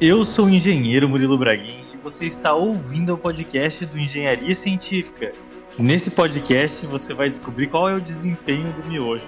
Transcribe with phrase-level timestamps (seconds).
[0.00, 5.30] Eu sou o engenheiro Murilo Braguin e você está ouvindo o podcast do Engenharia Científica.
[5.78, 9.24] Nesse podcast você vai descobrir qual é o desempenho do miojo.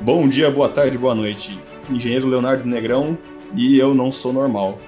[0.00, 1.60] Bom dia, boa tarde, boa noite.
[1.88, 3.16] Engenheiro Leonardo Negrão
[3.54, 4.80] e eu não sou normal.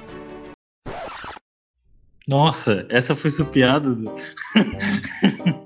[2.27, 3.97] Nossa, essa foi sua piada.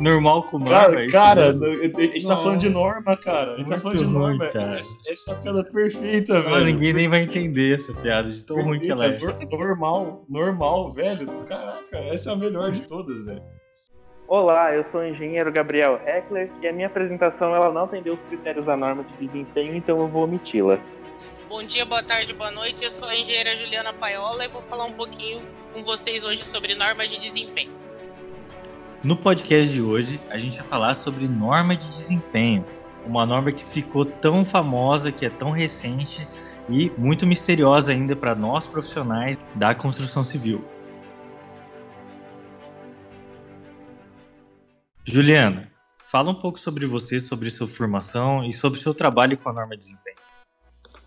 [0.00, 0.70] Normal com norma.
[0.80, 3.54] Cara, é cara a gente tá falando de norma, cara.
[3.54, 4.46] A gente tá falando de ruim, norma.
[4.48, 4.78] cara.
[4.78, 6.64] Essa, essa é a piada perfeita, Ah, velho.
[6.66, 9.10] ninguém nem vai entender essa piada, de tão ruim que ela é.
[9.18, 11.26] Perfeita, nor- Normal, normal, velho.
[11.44, 13.42] Caraca, essa é a melhor de todas, velho.
[14.28, 18.20] Olá, eu sou o engenheiro Gabriel Heckler e a minha apresentação ela não atendeu os
[18.22, 20.78] critérios da norma de desempenho, então eu vou omiti-la.
[21.48, 22.84] Bom dia, boa tarde, boa noite.
[22.84, 25.40] Eu sou a engenheira Juliana Paiola e vou falar um pouquinho
[25.74, 27.70] com vocês hoje sobre norma de desempenho.
[29.02, 32.66] No podcast de hoje, a gente vai falar sobre norma de desempenho.
[33.06, 36.26] Uma norma que ficou tão famosa, que é tão recente
[36.68, 40.64] e muito misteriosa ainda para nós profissionais da construção civil.
[45.04, 45.70] Juliana,
[46.04, 49.76] fala um pouco sobre você, sobre sua formação e sobre seu trabalho com a norma
[49.76, 50.18] de desempenho.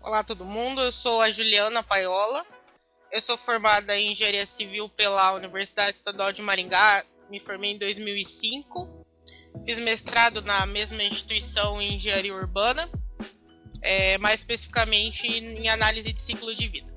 [0.00, 0.80] Olá, todo mundo.
[0.80, 2.46] Eu sou a Juliana Paiola.
[3.12, 7.04] Eu sou formada em engenharia civil pela Universidade Estadual de Maringá.
[7.32, 9.06] Me formei em 2005.
[9.64, 12.86] Fiz mestrado na mesma instituição em engenharia urbana,
[13.80, 16.92] é, mais especificamente em análise de ciclo de vida.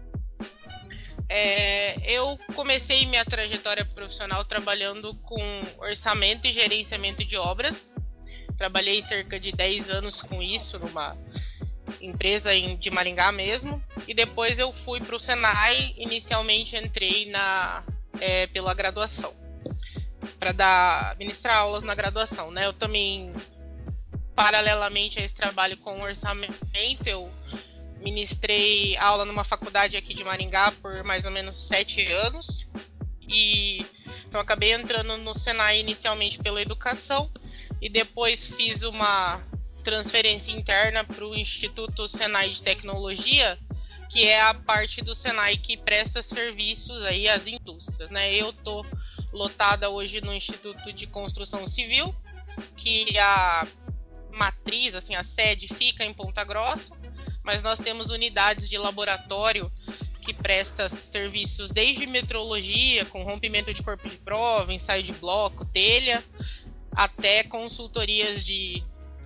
[1.29, 5.41] É, eu comecei minha trajetória profissional trabalhando com
[5.77, 7.95] orçamento e gerenciamento de obras.
[8.57, 11.17] Trabalhei cerca de 10 anos com isso numa
[12.01, 13.81] empresa em- de Maringá mesmo.
[14.05, 15.93] E depois eu fui para o Senai.
[15.97, 17.85] Inicialmente entrei na,
[18.19, 19.44] é, pela graduação
[20.39, 22.65] para dar ministrar aulas na graduação, né?
[22.65, 23.33] Eu também
[24.35, 26.55] paralelamente a esse trabalho com orçamento,
[27.05, 27.31] eu
[28.01, 32.67] ministrei aula numa faculdade aqui de Maringá por mais ou menos sete anos
[33.27, 33.85] e
[34.27, 37.31] então acabei entrando no Senai inicialmente pela educação
[37.81, 39.41] e depois fiz uma
[39.83, 43.57] transferência interna para o Instituto Senai de Tecnologia,
[44.09, 48.33] que é a parte do Senai que presta serviços aí às indústrias, né?
[48.33, 48.83] Eu tô
[49.35, 52.15] lotada hoje no Instituto de Construção Civil,
[52.75, 53.67] que a
[54.31, 56.95] matriz, assim, a sede fica em Ponta Grossa,
[57.43, 59.71] mas nós temos unidades de laboratório
[60.21, 66.23] que presta serviços desde metrologia, com rompimento de corpo de prova, ensaio de bloco, telha,
[66.91, 68.83] até consultorias de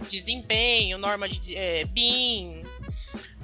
[0.10, 2.64] desempenho, norma de é, BIM,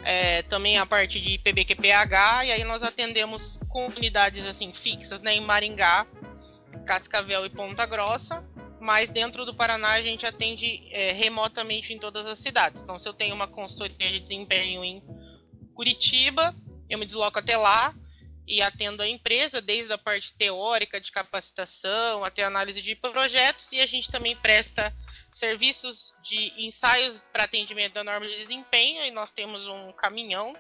[0.04, 5.36] é, também a parte de PBQPH, e aí nós atendemos com unidades assim fixas né,
[5.36, 6.06] em Maringá,
[6.86, 8.44] Cascavel e Ponta Grossa,
[8.80, 12.84] mas dentro do Paraná a gente atende é, remotamente em todas as cidades.
[12.84, 15.04] Então, se eu tenho uma consultoria de desempenho em
[15.74, 16.56] Curitiba,
[16.90, 17.94] eu me desloco até lá
[18.48, 23.80] e atendo a empresa, desde a parte teórica de capacitação até análise de projetos, e
[23.80, 24.96] a gente também presta
[25.32, 30.56] serviços de ensaios para atendimento da norma de desempenho, e nós temos um caminhão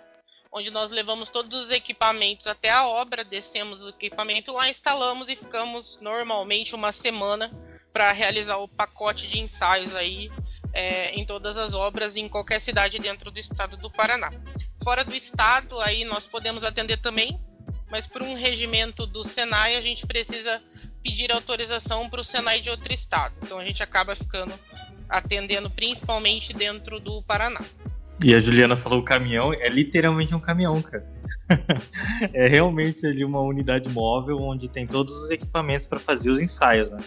[0.55, 5.35] onde nós levamos todos os equipamentos até a obra, descemos o equipamento lá, instalamos e
[5.35, 7.51] ficamos normalmente uma semana
[7.91, 10.31] para realizar o pacote de ensaios aí
[10.71, 14.31] é, em todas as obras em qualquer cidade dentro do estado do Paraná.
[14.81, 17.37] Fora do estado, aí nós podemos atender também,
[17.91, 20.63] mas por um regimento do Senai a gente precisa
[21.03, 23.35] pedir autorização para o Senai de outro estado.
[23.43, 24.57] Então a gente acaba ficando
[25.09, 27.59] atendendo principalmente dentro do Paraná.
[28.23, 31.05] E a Juliana falou caminhão, é literalmente um caminhão, cara.
[32.33, 36.91] é realmente ali uma unidade móvel onde tem todos os equipamentos para fazer os ensaios,
[36.91, 36.99] né?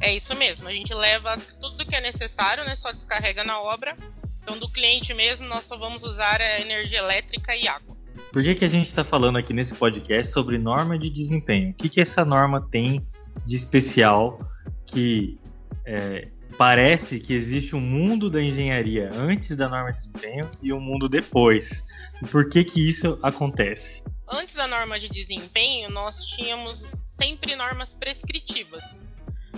[0.00, 2.74] É isso mesmo, a gente leva tudo que é necessário, né?
[2.76, 3.96] Só descarrega na obra.
[4.42, 7.96] Então, do cliente mesmo, nós só vamos usar a energia elétrica e água.
[8.30, 11.70] Por que, que a gente está falando aqui nesse podcast sobre norma de desempenho?
[11.70, 13.04] O que, que essa norma tem
[13.46, 14.38] de especial
[14.86, 15.38] que
[15.86, 20.80] é, parece que existe um mundo da engenharia antes da norma de desempenho e um
[20.80, 21.84] mundo depois?
[22.30, 24.02] Por que, que isso acontece?
[24.28, 29.02] Antes da norma de desempenho, nós tínhamos sempre normas prescritivas,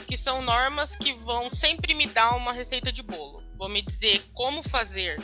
[0.07, 3.43] que são normas que vão sempre me dar uma receita de bolo.
[3.57, 5.19] Vou me dizer como fazer.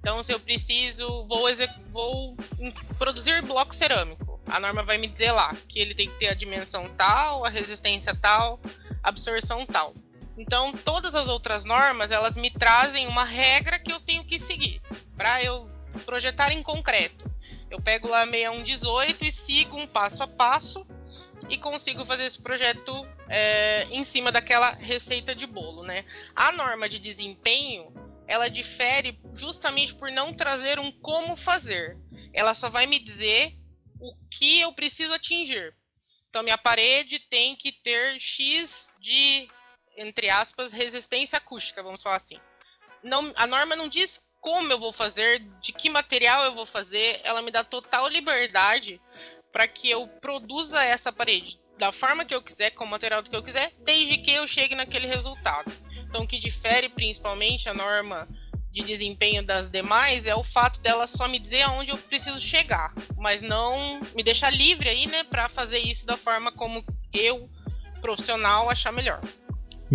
[0.00, 1.46] Então, se eu preciso, vou,
[1.90, 2.36] vou
[2.98, 4.40] produzir bloco cerâmico.
[4.46, 7.48] A norma vai me dizer lá que ele tem que ter a dimensão tal, a
[7.48, 8.60] resistência tal,
[9.02, 9.94] absorção tal.
[10.36, 14.82] Então, todas as outras normas, elas me trazem uma regra que eu tenho que seguir
[15.16, 15.70] para eu
[16.04, 17.30] projetar em concreto.
[17.70, 20.86] Eu pego lá 6118 e sigo um passo a passo
[21.48, 26.04] e consigo fazer esse projeto é, em cima daquela receita de bolo, né?
[26.34, 27.92] A norma de desempenho,
[28.26, 31.96] ela difere justamente por não trazer um como fazer.
[32.32, 33.56] Ela só vai me dizer
[34.00, 35.74] o que eu preciso atingir.
[36.28, 39.48] Então, minha parede tem que ter X de,
[39.96, 42.38] entre aspas, resistência acústica, vamos falar assim.
[43.02, 47.20] Não, a norma não diz como eu vou fazer, de que material eu vou fazer,
[47.24, 49.00] ela me dá total liberdade
[49.50, 53.34] para que eu produza essa parede da forma que eu quiser, com o material que
[53.34, 55.72] eu quiser, desde que eu chegue naquele resultado.
[55.96, 58.28] Então, o que difere principalmente a norma
[58.70, 62.92] de desempenho das demais é o fato dela só me dizer aonde eu preciso chegar,
[63.16, 67.48] mas não me deixar livre aí, né, para fazer isso da forma como eu,
[68.00, 69.20] profissional, achar melhor.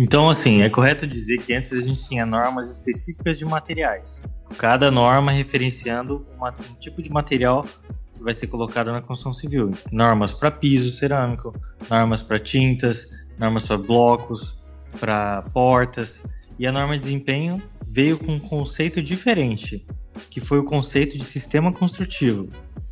[0.02, 4.24] Então, assim, é correto dizer que antes a gente tinha normas específicas de materiais.
[4.56, 7.66] Cada norma referenciando uma, um tipo de material
[8.14, 9.70] que vai ser colocado na construção civil.
[9.92, 11.54] Normas para piso cerâmico,
[11.90, 14.58] normas para tintas, normas para blocos,
[14.98, 16.24] para portas.
[16.58, 19.86] E a norma de desempenho veio com um conceito diferente,
[20.30, 22.48] que foi o conceito de sistema construtivo,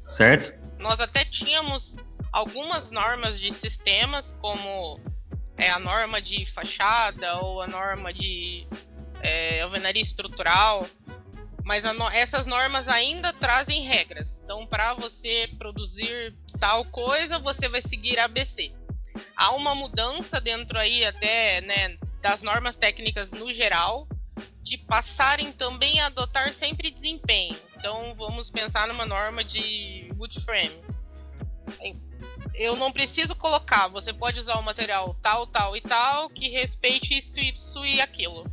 [0.06, 0.52] certo?
[0.78, 1.96] Nós até tínhamos
[2.30, 5.00] algumas normas de sistemas, como
[5.58, 8.66] é, a norma de fachada ou a norma de
[9.20, 10.86] é, alvenaria estrutural,
[11.64, 14.40] mas no essas normas ainda trazem regras.
[14.42, 18.72] Então, para você produzir tal coisa, você vai seguir ABC.
[19.36, 24.08] Há uma mudança dentro aí até né, das normas técnicas no geral,
[24.62, 27.56] de passarem também a adotar sempre desempenho.
[27.76, 30.80] Então, vamos pensar numa norma de wood frame.
[32.58, 37.16] Eu não preciso colocar, você pode usar o material tal, tal e tal, que respeite
[37.16, 38.44] isso, isso e aquilo.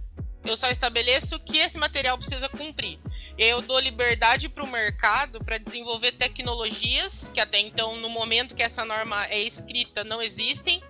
[0.45, 2.99] Eu só estabeleço que esse material precisa cumprir.
[3.35, 8.61] Eu dou liberdade para o mercado para desenvolver tecnologias que até então, no momento que
[8.61, 10.83] essa norma é escrita, não existem,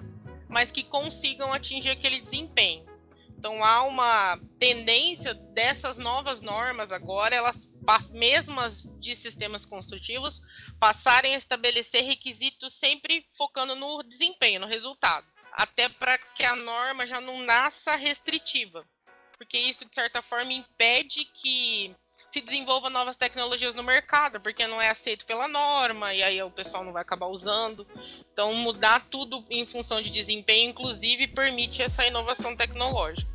[0.50, 2.83] mas que consigam atingir aquele desempenho.
[3.45, 7.71] Então há uma tendência dessas novas normas agora, elas
[8.12, 10.42] mesmas de sistemas construtivos,
[10.80, 17.06] passarem a estabelecer requisitos sempre focando no desempenho, no resultado, até para que a norma
[17.06, 18.83] já não nasça restritiva,
[19.38, 21.95] porque isso de certa forma impede que
[22.36, 26.52] se desenvolva novas tecnologias no mercado, porque não é aceito pela norma, e aí o
[26.52, 27.88] pessoal não vai acabar usando.
[28.34, 33.32] Então, mudar tudo em função de desempenho, inclusive, permite essa inovação tecnológica.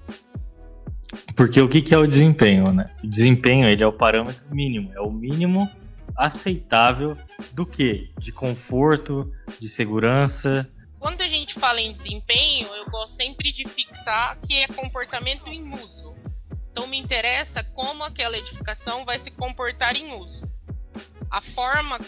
[1.35, 2.95] Porque o que é o desempenho, né?
[3.03, 5.67] O desempenho ele é o parâmetro mínimo, é o mínimo
[6.15, 7.17] aceitável
[7.53, 8.13] do que?
[8.19, 10.71] De conforto, de segurança.
[10.99, 15.73] Quando a gente fala em desempenho, eu gosto sempre de fixar que é comportamento em
[15.83, 16.20] uso.
[16.71, 20.49] Então me interessa como aquela edificação vai se comportar em uso.
[21.31, 21.99] A forma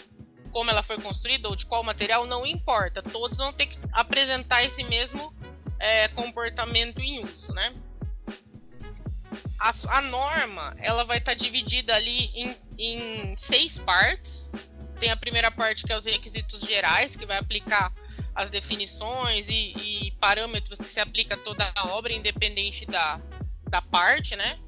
[0.51, 3.01] como ela foi construída ou de qual material não importa.
[3.01, 5.35] Todos vão ter que apresentar esse mesmo
[5.79, 7.73] é, comportamento em uso, né?
[9.59, 14.49] A, a norma ela vai estar tá dividida ali em, em seis partes.
[14.99, 17.91] Tem a primeira parte que é os requisitos gerais, que vai aplicar
[18.35, 23.19] as definições e, e parâmetros que se aplica a toda a obra, independente da,
[23.73, 24.59] da parte, né?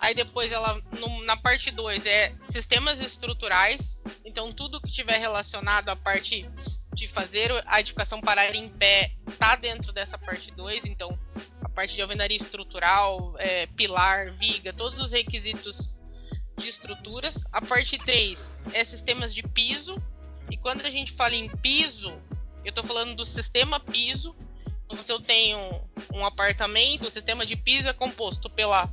[0.00, 4.00] Aí depois ela no, na parte 2 é sistemas estruturais.
[4.24, 6.48] Então tudo que tiver relacionado à parte
[6.94, 10.86] de fazer a edificação parar em pé tá dentro dessa parte 2.
[10.86, 11.18] Então
[11.60, 15.94] a parte de alvenaria estrutural, é, pilar, viga, todos os requisitos
[16.56, 17.44] de estruturas.
[17.52, 20.02] A parte 3 é sistemas de piso.
[20.50, 22.18] E quando a gente fala em piso,
[22.64, 24.34] eu estou falando do sistema piso,
[24.94, 25.58] então, se eu tenho
[26.12, 28.86] um apartamento, o sistema de piso é composto pela,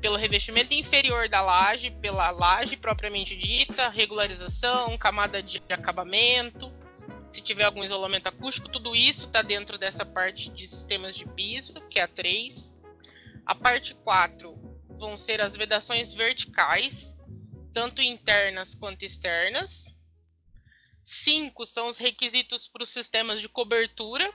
[0.00, 6.72] pelo revestimento inferior da laje, pela laje propriamente dita, regularização, camada de acabamento,
[7.26, 11.74] se tiver algum isolamento acústico, tudo isso está dentro dessa parte de sistemas de piso,
[11.90, 12.74] que é a 3.
[13.44, 14.56] A parte 4
[14.88, 17.14] vão ser as vedações verticais,
[17.74, 19.94] tanto internas quanto externas.
[21.02, 24.32] 5 são os requisitos para os sistemas de cobertura,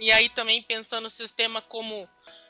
[0.00, 2.08] e aí também pensando o sistema como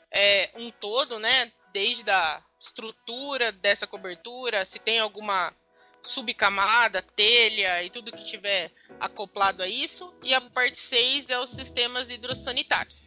[0.09, 1.51] é, um todo, né?
[1.73, 5.53] Desde a estrutura dessa cobertura, se tem alguma
[6.01, 10.13] subcamada, telha e tudo que tiver acoplado a isso.
[10.23, 13.01] E a parte 6 é os sistemas hidrossanitários.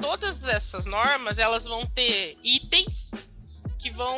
[0.00, 3.12] Todas essas normas, elas vão ter itens
[3.78, 4.16] que vão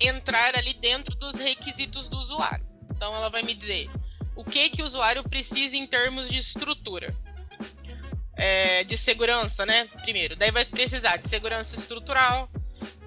[0.00, 2.66] entrar ali dentro dos requisitos do usuário.
[2.90, 3.90] Então ela vai me dizer
[4.34, 7.14] o que que o usuário precisa em termos de estrutura
[8.42, 9.86] é, de segurança, né?
[10.02, 12.50] Primeiro, daí vai precisar de segurança estrutural,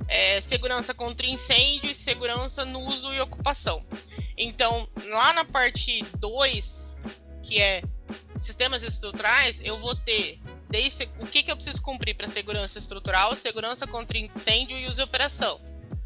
[0.07, 3.85] é, segurança contra incêndio e segurança no uso e ocupação.
[4.37, 6.95] Então, lá na parte 2,
[7.43, 7.83] que é
[8.39, 10.39] sistemas estruturais, eu vou ter
[10.69, 15.01] desde o que, que eu preciso cumprir para segurança estrutural, segurança contra incêndio e uso
[15.01, 15.59] e operação.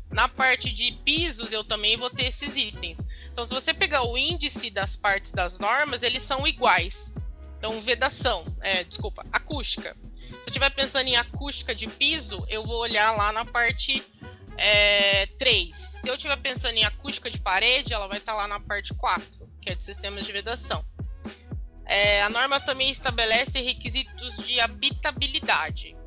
[0.10, 3.06] Na parte de pisos, eu também vou ter esses itens.
[3.32, 7.14] Então, se você pegar o índice das partes das normas, eles são iguais.
[7.60, 9.96] Então, vedação, é, desculpa, acústica.
[10.16, 14.02] Se eu estiver pensando em acústica de piso, eu vou olhar lá na parte
[14.58, 15.76] é, 3.
[15.76, 19.46] Se eu estiver pensando em acústica de parede, ela vai estar lá na parte 4,
[19.62, 20.86] que é de sistemas de vedação.
[21.86, 25.98] É, a norma também estabelece requisitos de habitabilidade,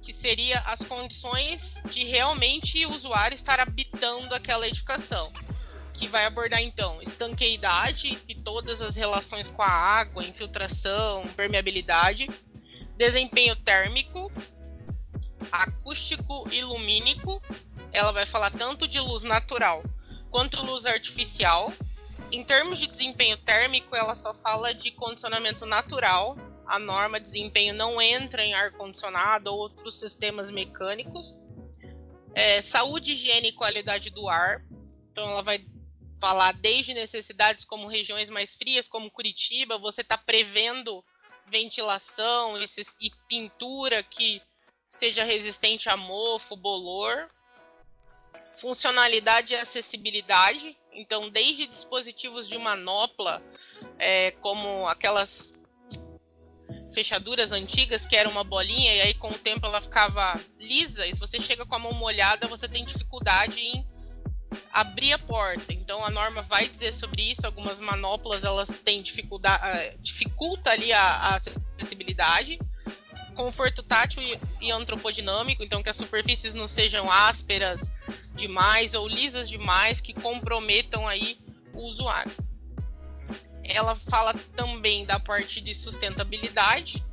[0.00, 5.30] que seria as condições de realmente o usuário estar habitando aquela edificação,
[5.98, 12.28] que vai abordar então estanqueidade e todas as relações com a água, infiltração, permeabilidade,
[12.96, 14.32] desempenho térmico,
[15.50, 17.42] acústico e lumínico.
[17.92, 19.82] Ela vai falar tanto de luz natural
[20.30, 21.72] quanto luz artificial,
[22.30, 26.36] em termos de desempenho térmico, ela só fala de condicionamento natural.
[26.66, 31.34] A norma de desempenho não entra em ar-condicionado ou outros sistemas mecânicos.
[32.34, 34.62] É, saúde, higiene e qualidade do ar.
[35.10, 35.64] Então, ela vai
[36.18, 41.04] falar desde necessidades como regiões mais frias, como Curitiba, você está prevendo
[41.46, 42.54] ventilação
[43.00, 44.42] e pintura que
[44.86, 47.28] seja resistente a mofo, bolor.
[48.52, 50.76] Funcionalidade e acessibilidade.
[50.92, 53.42] Então, desde dispositivos de manopla,
[53.98, 55.58] é, como aquelas
[56.92, 61.14] fechaduras antigas, que era uma bolinha, e aí com o tempo ela ficava lisa, e
[61.14, 63.86] se você chega com a mão molhada, você tem dificuldade em
[64.72, 65.72] abrir a porta.
[65.72, 67.44] Então a norma vai dizer sobre isso.
[67.44, 72.58] Algumas manoplas elas têm dificuldade, é, dificulta ali a, a acessibilidade
[73.38, 74.20] conforto tátil
[74.60, 77.92] e, antropodinâmico, então que as superfícies não sejam ásperas
[78.34, 81.38] demais ou lisas demais que comprometam aí
[81.72, 82.32] o usuário.
[83.62, 87.06] Ela fala também da parte de sustentabilidade,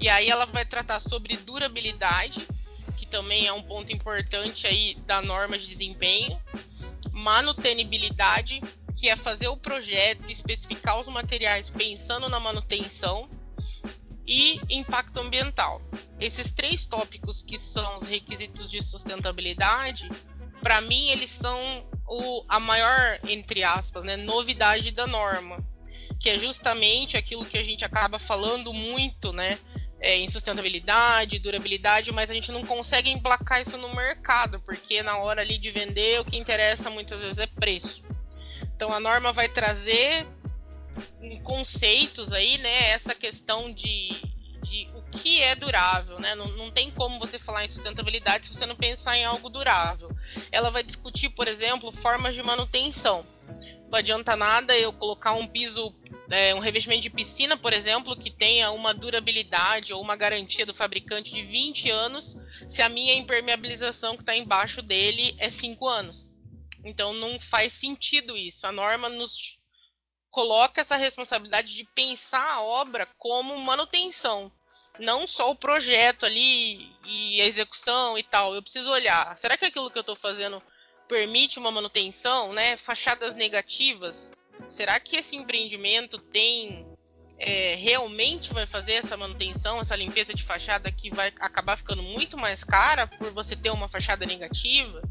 [0.00, 2.44] e aí ela vai tratar sobre durabilidade,
[3.14, 6.36] também é um ponto importante aí da norma de desempenho,
[7.12, 8.60] manutenibilidade,
[8.96, 13.30] que é fazer o projeto, especificar os materiais pensando na manutenção,
[14.26, 15.80] e impacto ambiental.
[16.18, 20.10] Esses três tópicos que são os requisitos de sustentabilidade,
[20.60, 21.56] para mim eles são
[22.08, 25.64] o, a maior, entre aspas, né, novidade da norma,
[26.18, 29.56] que é justamente aquilo que a gente acaba falando muito, né,
[30.00, 35.16] é, em sustentabilidade, durabilidade, mas a gente não consegue emplacar isso no mercado, porque na
[35.18, 38.04] hora ali de vender o que interessa muitas vezes é preço.
[38.74, 40.26] Então a norma vai trazer
[41.42, 42.90] conceitos aí, né?
[42.90, 44.10] Essa questão de,
[44.62, 46.34] de o que é durável, né?
[46.34, 50.10] Não, não tem como você falar em sustentabilidade se você não pensar em algo durável.
[50.50, 53.24] Ela vai discutir, por exemplo, formas de manutenção.
[53.90, 55.94] Não adianta nada eu colocar um piso,
[56.34, 60.74] é, um revestimento de piscina, por exemplo, que tenha uma durabilidade ou uma garantia do
[60.74, 62.36] fabricante de 20 anos,
[62.68, 66.32] se a minha impermeabilização que está embaixo dele é 5 anos.
[66.84, 68.66] Então não faz sentido isso.
[68.66, 69.60] A norma nos
[70.28, 74.50] coloca essa responsabilidade de pensar a obra como manutenção,
[74.98, 78.56] não só o projeto ali e a execução e tal.
[78.56, 80.60] Eu preciso olhar, será que aquilo que eu estou fazendo
[81.06, 82.76] permite uma manutenção, né?
[82.76, 84.32] Fachadas negativas.
[84.68, 86.86] Será que esse empreendimento tem
[87.38, 92.38] é, realmente vai fazer essa manutenção, essa limpeza de fachada que vai acabar ficando muito
[92.38, 95.02] mais cara por você ter uma fachada negativa?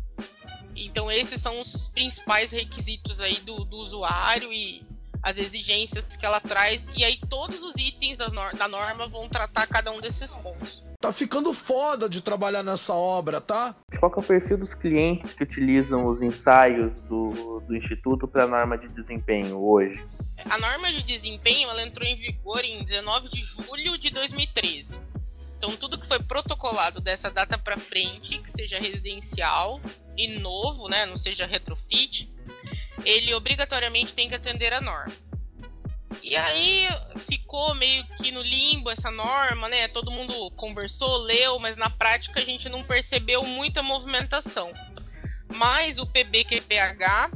[0.76, 4.86] Então esses são os principais requisitos aí do, do usuário e
[5.22, 9.90] as exigências que ela traz, e aí todos os itens da norma vão tratar cada
[9.90, 10.84] um desses pontos.
[11.04, 13.76] Tá ficando foda de trabalhar nessa obra, tá?
[14.00, 18.48] Qual é o perfil dos clientes que utilizam os ensaios do, do Instituto para a
[18.48, 20.02] norma de desempenho hoje?
[20.50, 24.98] A norma de desempenho ela entrou em vigor em 19 de julho de 2013.
[25.58, 29.82] Então, tudo que foi protocolado dessa data para frente, que seja residencial
[30.16, 32.34] e novo, né, não seja retrofit,
[33.04, 35.12] ele obrigatoriamente tem que atender a norma.
[36.24, 36.88] E aí
[37.18, 39.90] ficou meio que no limbo essa norma, né?
[39.90, 44.72] Todo mundo conversou, leu, mas na prática a gente não percebeu muita movimentação.
[45.54, 47.30] Mas o PBQPH,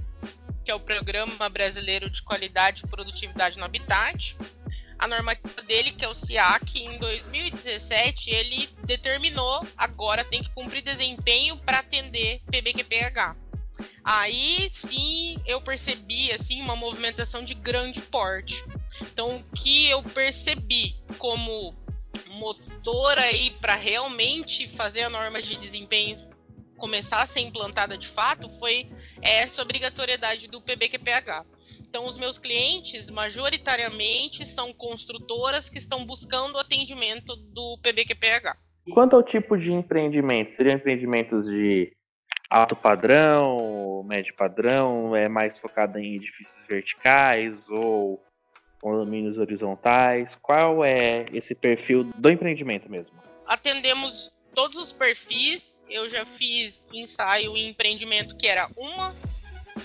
[0.64, 4.38] que é o Programa Brasileiro de Qualidade e Produtividade no Habitat,
[4.98, 10.82] a normativa dele, que é o SIAC, em 2017, ele determinou agora tem que cumprir
[10.82, 13.36] desempenho para atender PBQPH.
[14.04, 18.64] Aí sim eu percebi assim uma movimentação de grande porte.
[19.02, 21.74] Então o que eu percebi como
[22.36, 26.18] motor aí para realmente fazer a norma de desempenho
[26.78, 28.88] começar a ser implantada de fato foi
[29.22, 31.46] essa obrigatoriedade do PBQPH.
[31.82, 38.56] Então, os meus clientes, majoritariamente, são construtoras que estão buscando o atendimento do PBQPH.
[38.94, 41.92] Quanto ao tipo de empreendimento, seriam empreendimentos de
[42.50, 48.24] alto padrão, médio padrão, é mais focada em edifícios verticais ou
[48.82, 50.36] condomínios horizontais?
[50.42, 53.16] Qual é esse perfil do empreendimento mesmo?
[53.46, 55.84] Atendemos todos os perfis.
[55.90, 59.16] Eu já fiz ensaio em empreendimento que era uma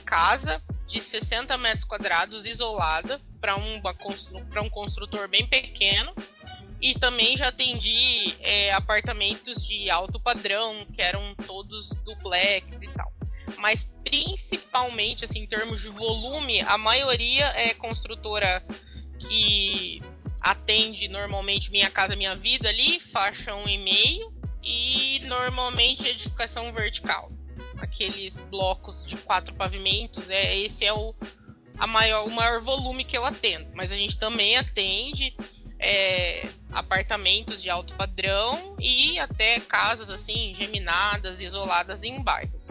[0.04, 6.14] casa de 60 metros quadrados isolada para um, construtor bem pequeno.
[6.80, 13.12] E também já atendi é, apartamentos de alto padrão, que eram todos duplex e tal.
[13.58, 18.64] Mas principalmente, assim, em termos de volume, a maioria é construtora
[19.18, 20.02] que
[20.40, 24.32] atende normalmente Minha Casa Minha Vida ali, faixa um e meio,
[24.62, 27.30] e normalmente edificação vertical.
[27.78, 31.14] Aqueles blocos de quatro pavimentos, é esse é o,
[31.78, 33.70] a maior, o maior volume que eu atendo.
[33.74, 35.34] Mas a gente também atende
[35.78, 42.70] é, apartamentos de alto padrão e até casas assim, geminadas, isoladas em bairros.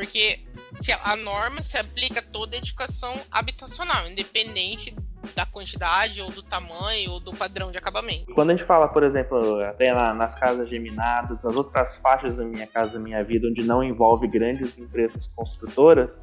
[0.00, 0.40] Porque
[0.72, 4.96] se a norma se aplica a toda edificação habitacional, independente
[5.36, 8.32] da quantidade ou do tamanho ou do padrão de acabamento.
[8.34, 12.66] Quando a gente fala, por exemplo, até nas casas geminadas, nas outras faixas da Minha
[12.66, 16.18] Casa Minha Vida, onde não envolve grandes empresas construtoras,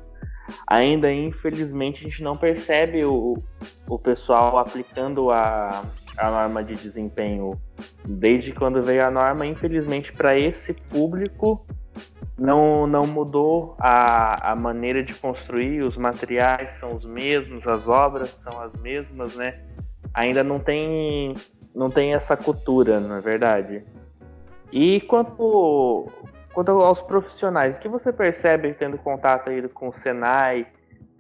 [0.65, 3.37] ainda infelizmente a gente não percebe o,
[3.87, 5.85] o pessoal aplicando a,
[6.17, 7.61] a norma de desempenho
[8.03, 11.63] desde quando veio a norma, infelizmente para esse público
[12.37, 18.29] não, não mudou a, a maneira de construir, os materiais são os mesmos, as obras
[18.29, 19.59] são as mesmas, né?
[20.13, 21.35] Ainda não tem,
[21.73, 23.83] não tem essa cultura, não é verdade?
[24.71, 26.11] E quanto,
[26.53, 30.67] quanto aos profissionais, o que você percebe tendo contato aí com o Senai,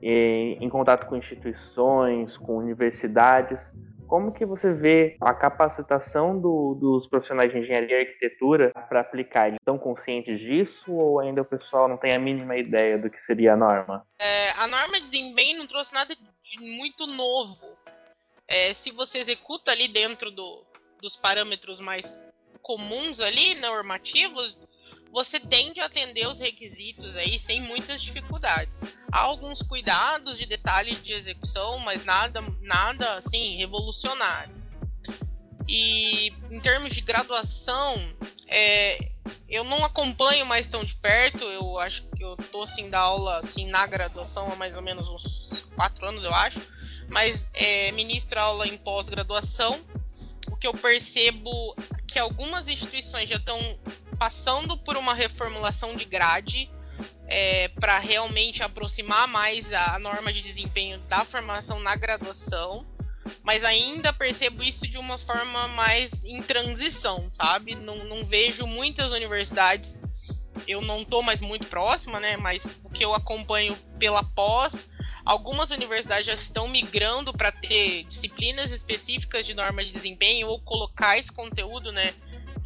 [0.01, 3.73] em, em contato com instituições, com universidades,
[4.07, 9.47] como que você vê a capacitação do, dos profissionais de engenharia e arquitetura para aplicar?
[9.47, 13.21] Eles estão conscientes disso ou ainda o pessoal não tem a mínima ideia do que
[13.21, 14.07] seria a norma?
[14.17, 17.67] É, a norma de desempenho não trouxe nada de muito novo.
[18.47, 20.63] É, se você executa ali dentro do,
[21.01, 22.21] dos parâmetros mais
[22.61, 24.57] comuns ali, normativos,
[25.17, 28.81] você tende a atender os requisitos aí sem muitas dificuldades.
[29.11, 34.53] Há alguns cuidados de detalhes de execução, mas nada, nada assim revolucionário.
[35.67, 39.09] E em termos de graduação, é,
[39.49, 41.45] eu não acompanho mais tão de perto.
[41.45, 45.09] Eu acho que eu tô assim da aula assim na graduação há mais ou menos
[45.09, 46.61] uns quatro anos, eu acho.
[47.09, 49.83] Mas é, ministro aula em pós-graduação.
[50.51, 51.75] O que eu percebo
[52.05, 53.59] que algumas instituições já estão
[54.17, 56.69] passando por uma reformulação de grade
[57.27, 62.85] é, para realmente aproximar mais a norma de desempenho da formação na graduação,
[63.43, 67.75] mas ainda percebo isso de uma forma mais em transição, sabe?
[67.75, 69.97] Não, não vejo muitas universidades,
[70.67, 72.37] eu não estou mais muito próxima, né?
[72.37, 74.89] Mas o que eu acompanho pela pós,
[75.25, 81.17] algumas universidades já estão migrando para ter disciplinas específicas de norma de desempenho ou colocar
[81.17, 82.13] esse conteúdo, né?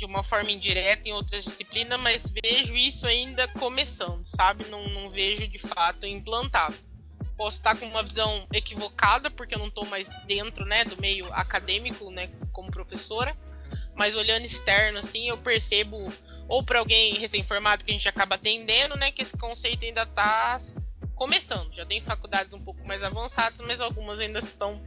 [0.02, 4.66] De uma forma indireta em outras disciplinas, mas vejo isso ainda começando, sabe?
[4.66, 6.76] Não, não vejo de fato implantado.
[7.38, 11.32] Posso estar com uma visão equivocada, porque eu não estou mais dentro né, do meio
[11.34, 13.38] acadêmico, né, como professora,
[13.96, 16.12] mas olhando externo, assim, eu percebo,
[16.48, 20.58] ou para alguém recém-formado que a gente acaba atendendo, né, que esse conceito ainda está
[21.14, 21.72] começando.
[21.72, 24.82] Já tem faculdades um pouco mais avançadas, mas algumas ainda estão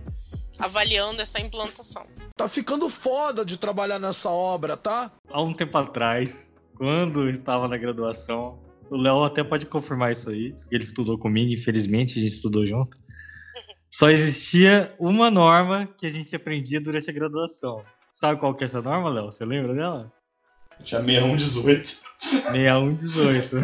[0.59, 2.07] avaliando essa implantação.
[2.37, 5.13] Tá ficando foda de trabalhar nessa obra, tá?
[5.29, 8.59] Há um tempo atrás, quando estava na graduação,
[8.91, 12.67] o Léo até pode confirmar isso aí, porque ele estudou comigo, infelizmente a gente estudou
[12.67, 12.97] junto.
[13.91, 17.85] Só existia uma norma que a gente aprendia durante a graduação.
[18.13, 19.27] Sabe qual que é essa norma, Léo?
[19.27, 20.13] Você lembra dela?
[20.83, 22.05] Tinha 6118.
[22.19, 23.57] 6118.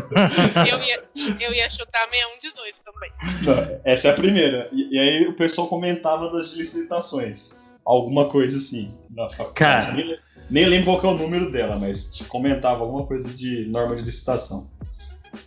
[0.69, 1.03] eu, ia,
[1.41, 3.11] eu ia chutar 6118 também.
[3.43, 4.69] Não, essa é a primeira.
[4.73, 7.61] E, e, aí o pessoal comentava das licitações.
[7.85, 8.97] Alguma coisa assim.
[9.11, 9.93] Na Cara.
[9.95, 10.19] Nem,
[10.51, 14.03] nem lembro qual que é o número dela, mas comentava alguma coisa de norma de
[14.03, 14.71] licitação.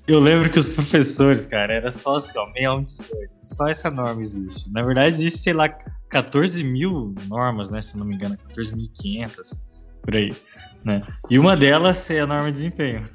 [0.07, 3.31] Eu lembro que os professores, cara, era só assim, ó, 6118.
[3.41, 4.71] Só essa norma existe.
[4.71, 5.69] Na verdade, existe, sei lá,
[6.09, 7.81] 14 mil normas, né?
[7.81, 9.57] Se não me engano, 14.500
[10.03, 10.31] por aí,
[10.83, 11.01] né?
[11.29, 13.09] E uma delas é a norma de desempenho.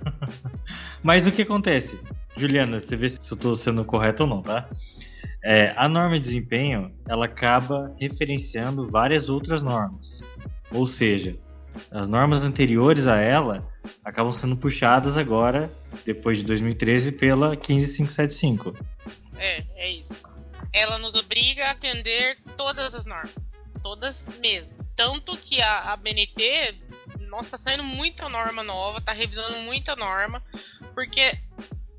[1.02, 1.98] Mas o que acontece?
[2.36, 4.68] Juliana, você vê se eu estou sendo correto ou não, tá?
[5.44, 10.22] É, a norma de desempenho, ela acaba referenciando várias outras normas.
[10.72, 11.36] Ou seja,
[11.90, 13.66] as normas anteriores a ela
[14.04, 15.70] acabam sendo puxadas agora,
[16.04, 18.74] depois de 2013, pela 15575.
[19.36, 20.34] É, é isso.
[20.72, 23.62] Ela nos obriga a atender todas as normas.
[23.82, 24.87] Todas mesmo.
[24.98, 26.74] Tanto que a, a BNT,
[27.30, 30.44] nossa, tá saindo muita norma nova, tá revisando muita norma,
[30.92, 31.38] porque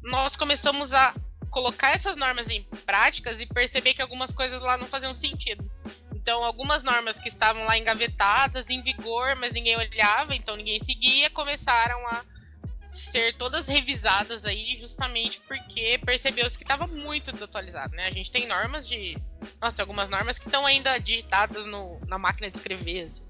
[0.04, 1.16] nós começamos a
[1.50, 5.64] colocar essas normas em práticas e perceber que algumas coisas lá não faziam sentido.
[6.14, 11.30] Então, algumas normas que estavam lá engavetadas, em vigor, mas ninguém olhava, então ninguém seguia,
[11.30, 12.26] começaram a
[12.90, 18.08] ser todas revisadas aí, justamente porque percebeu-se que estava muito desatualizado, né?
[18.08, 19.16] A gente tem normas de.
[19.62, 23.06] Nossa, tem algumas normas que estão ainda digitadas no, na máquina de escrever.
[23.06, 23.28] Assim.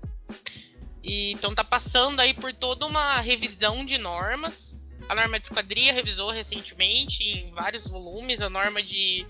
[1.04, 4.80] E, então tá passando aí por toda uma revisão de normas.
[5.10, 9.28] A norma de esquadria revisou recentemente em vários volumes, a norma de.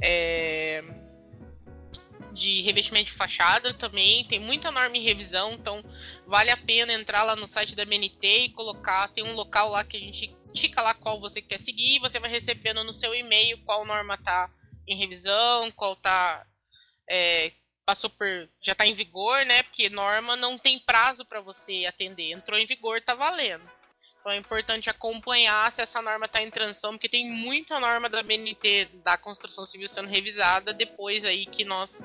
[0.00, 0.82] É,
[2.36, 5.82] de revestimento de fachada também, tem muita norma em revisão, então
[6.26, 9.82] vale a pena entrar lá no site da BNT e colocar, tem um local lá
[9.82, 13.58] que a gente tica lá qual você quer seguir, você vai recebendo no seu e-mail
[13.64, 14.50] qual norma tá
[14.86, 16.46] em revisão, qual tá
[17.08, 17.52] é,
[17.86, 18.26] passou por
[18.60, 19.62] já está em vigor, né?
[19.62, 23.68] Porque norma não tem prazo para você atender, entrou em vigor, tá valendo.
[24.20, 28.24] Então é importante acompanhar se essa norma está em transição, porque tem muita norma da
[28.24, 32.02] BNT da construção civil sendo revisada depois aí que nós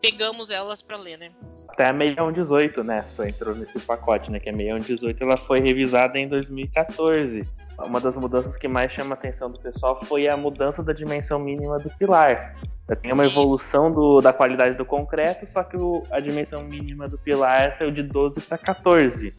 [0.00, 1.30] pegamos elas para ler, né?
[1.68, 4.40] Até a 6118 nessa entrou nesse pacote, né?
[4.40, 7.46] Que a 6118 ela foi revisada em 2014.
[7.78, 11.38] Uma das mudanças que mais chama a atenção do pessoal foi a mudança da dimensão
[11.38, 12.56] mínima do pilar.
[13.02, 17.18] Tem uma evolução do, da qualidade do concreto, só que o, a dimensão mínima do
[17.18, 19.34] pilar saiu de 12 para 14.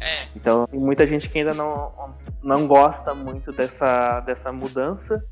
[0.00, 0.26] É.
[0.34, 5.22] Então tem muita gente que ainda não, não gosta muito dessa, dessa mudança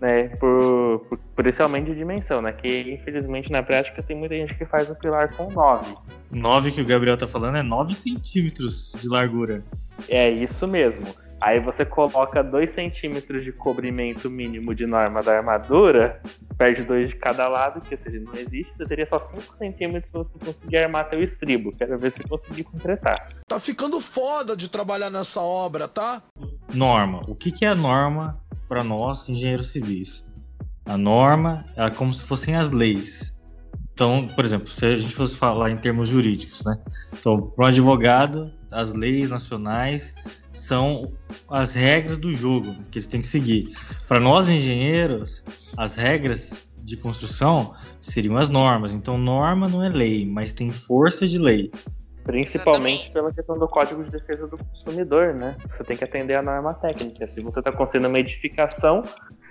[0.00, 4.34] né, por, por, por, esse aumento de dimensão, né, que infelizmente na prática tem muita
[4.34, 5.96] gente que faz o pilar com 9.
[6.30, 9.64] 9 que o Gabriel tá falando é 9 centímetros de largura.
[10.08, 11.04] É isso mesmo.
[11.40, 16.20] Aí você coloca 2 centímetros de cobrimento mínimo de norma da armadura,
[16.56, 20.10] perde dois de cada lado, que ou seja, não existe, você teria só 5 centímetros
[20.10, 21.76] para você conseguir armar teu estribo.
[21.76, 23.28] Quero ver se conseguir concretar.
[23.46, 26.22] Tá ficando foda de trabalhar nessa obra, tá?
[26.74, 27.20] Norma.
[27.28, 30.26] O que, que é a norma para nós, engenheiros civis.
[30.84, 33.40] A norma é como se fossem as leis.
[33.92, 36.78] Então, por exemplo, se a gente fosse falar em termos jurídicos, né?
[37.18, 40.14] Então, para um advogado, as leis nacionais
[40.52, 41.12] são
[41.48, 43.72] as regras do jogo que eles têm que seguir.
[44.06, 45.42] Para nós engenheiros,
[45.76, 48.92] as regras de construção seriam as normas.
[48.92, 51.72] Então, norma não é lei, mas tem força de lei.
[52.26, 53.12] Principalmente Exatamente.
[53.12, 55.56] pela questão do Código de Defesa do Consumidor, né?
[55.68, 57.28] Você tem que atender a norma técnica.
[57.28, 59.04] Se você está construindo uma edificação,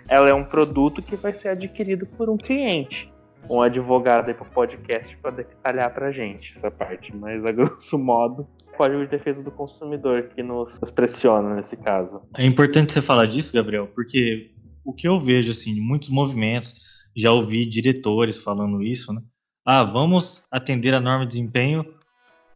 [0.10, 3.10] ela é um produto que vai ser adquirido por um cliente.
[3.50, 7.98] Um advogado aí para o podcast pode detalhar para gente essa parte, mas a grosso
[7.98, 12.22] modo, Código de Defesa do Consumidor que nos, nos pressiona nesse caso.
[12.38, 14.52] É importante você falar disso, Gabriel, porque
[14.84, 16.76] o que eu vejo assim, muitos movimentos,
[17.16, 19.22] já ouvi diretores falando isso, né?
[19.66, 21.86] Ah, vamos atender a norma de desempenho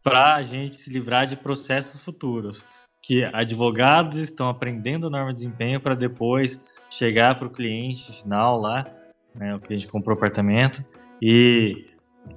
[0.02, 2.64] para a gente se livrar de processos futuros.
[3.02, 8.86] Que advogados estão aprendendo norma de desempenho para depois chegar para o cliente final lá,
[9.34, 10.84] né, o cliente comprou apartamento,
[11.22, 11.86] e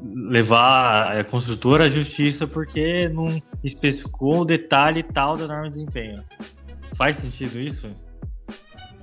[0.02, 3.28] levar a construtora à justiça porque não
[3.64, 6.24] especificou o detalhe tal da norma de desempenho.
[6.96, 7.90] Faz sentido isso?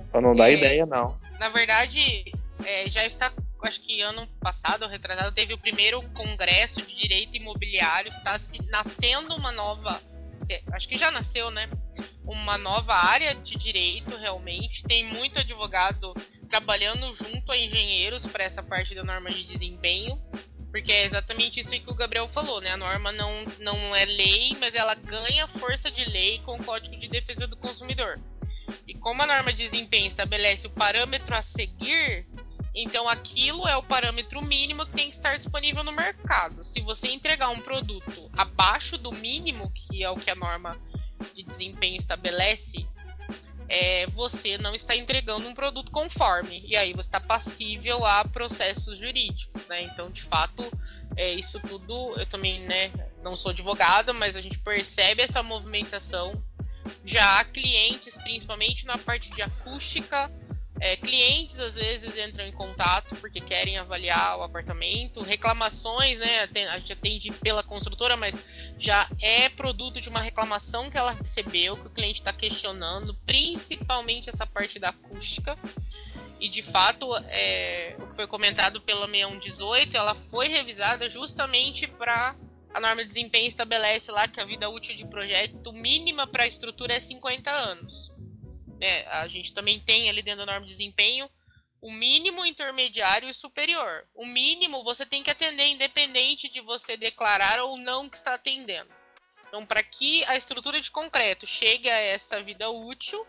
[0.07, 1.17] Só não dá é, ideia, não.
[1.39, 2.25] Na verdade,
[2.65, 3.31] é, já está
[3.63, 8.09] acho que ano passado, retrasado, teve o primeiro congresso de direito imobiliário.
[8.09, 10.01] Está nascendo uma nova.
[10.73, 11.69] Acho que já nasceu, né?
[12.25, 14.83] Uma nova área de direito, realmente.
[14.83, 16.13] Tem muito advogado
[16.49, 20.21] trabalhando junto a engenheiros para essa parte da norma de desempenho.
[20.71, 22.71] Porque é exatamente isso que o Gabriel falou, né?
[22.71, 26.97] A norma não, não é lei, mas ela ganha força de lei com o Código
[26.97, 28.17] de Defesa do Consumidor.
[28.87, 32.25] E como a norma de desempenho estabelece o parâmetro a seguir,
[32.73, 36.63] então aquilo é o parâmetro mínimo que tem que estar disponível no mercado.
[36.63, 40.79] Se você entregar um produto abaixo do mínimo, que é o que a norma
[41.35, 42.87] de desempenho estabelece,
[43.67, 46.61] é, você não está entregando um produto conforme.
[46.67, 49.83] E aí você está passível a processos jurídicos, né?
[49.83, 50.63] Então, de fato,
[51.15, 52.91] é, isso tudo, eu também né,
[53.23, 56.43] não sou advogada, mas a gente percebe essa movimentação.
[57.05, 60.29] Já há clientes, principalmente na parte de acústica,
[60.81, 66.49] é, clientes às vezes entram em contato porque querem avaliar o apartamento, reclamações, né?
[66.71, 68.47] A gente atende pela construtora, mas
[68.79, 74.27] já é produto de uma reclamação que ela recebeu, que o cliente está questionando, principalmente
[74.27, 75.55] essa parte da acústica.
[76.39, 82.35] E de fato, é, o que foi comentado pela 6118, ela foi revisada justamente para
[82.73, 86.47] a norma de desempenho estabelece lá que a vida útil de projeto mínima para a
[86.47, 88.11] estrutura é 50 anos
[88.81, 91.29] né, a gente também tem ali dentro da norma de desempenho
[91.79, 94.07] o mínimo, intermediário e superior.
[94.13, 98.91] O mínimo você tem que atender independente de você declarar ou não que está atendendo.
[99.47, 103.25] Então, para que a estrutura de concreto chegue a essa vida útil,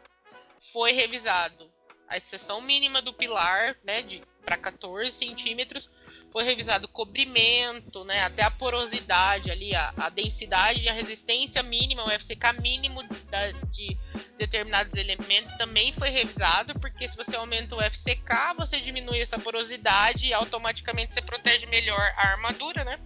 [0.58, 1.72] foi revisado
[2.06, 4.04] a exceção mínima do pilar, né,
[4.44, 5.90] para 14 centímetros,
[6.32, 11.62] foi revisado o cobrimento, né, até a porosidade ali, a, a densidade e a resistência
[11.62, 13.98] mínima, o FCK mínimo da, de
[14.38, 20.26] determinados elementos também foi revisado, porque se você aumenta o FCK, você diminui essa porosidade
[20.26, 22.98] e automaticamente você protege melhor a armadura, né?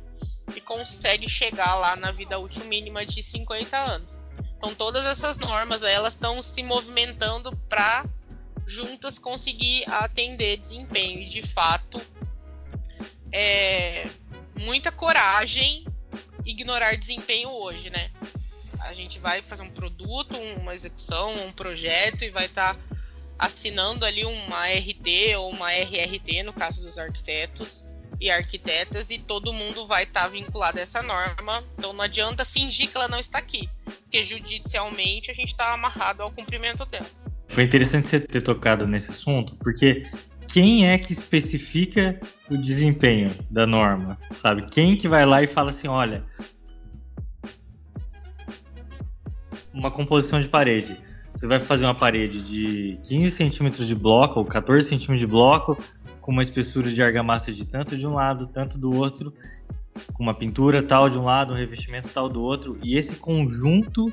[0.55, 4.21] E consegue chegar lá na vida útil mínima de 50 anos.
[4.57, 8.07] Então todas essas normas elas estão se movimentando para
[8.65, 12.01] juntas conseguir atender desempenho e de fato
[13.37, 14.07] é,
[14.61, 15.85] muita coragem
[16.45, 18.11] ignorar desempenho hoje, né?
[18.81, 22.81] A gente vai fazer um produto, uma execução, um projeto e vai estar tá
[23.39, 27.85] assinando ali uma RT ou uma RRT, no caso dos arquitetos
[28.19, 31.63] e arquitetas, e todo mundo vai estar tá vinculado a essa norma.
[31.77, 36.23] Então não adianta fingir que ela não está aqui, porque judicialmente a gente está amarrado
[36.23, 37.07] ao cumprimento dela.
[37.49, 40.07] Foi interessante você ter tocado nesse assunto, porque
[40.57, 42.19] quem é que especifica
[42.51, 44.63] o desempenho da norma, sabe?
[44.71, 46.25] Quem que vai lá e fala assim, olha,
[49.71, 50.97] uma composição de parede.
[51.35, 55.77] Você vai fazer uma parede de 15 centímetros de bloco ou 14 centímetros de bloco
[56.23, 59.35] com uma espessura de argamassa de tanto de um lado, tanto do outro,
[60.15, 64.11] com uma pintura tal de um lado, um revestimento tal do outro, e esse conjunto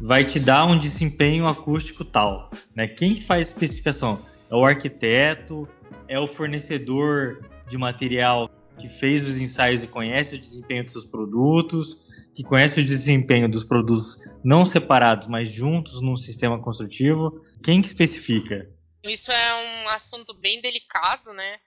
[0.00, 2.86] vai te dar um desempenho acústico tal, né?
[2.86, 4.30] Quem que faz especificação?
[4.52, 5.66] É o arquiteto,
[6.06, 11.04] é o fornecedor de material que fez os ensaios e conhece o desempenho dos seus
[11.06, 11.96] produtos,
[12.34, 17.42] que conhece o desempenho dos produtos não separados, mas juntos num sistema construtivo.
[17.62, 18.68] Quem que especifica?
[19.02, 21.58] Isso é um assunto bem delicado, né?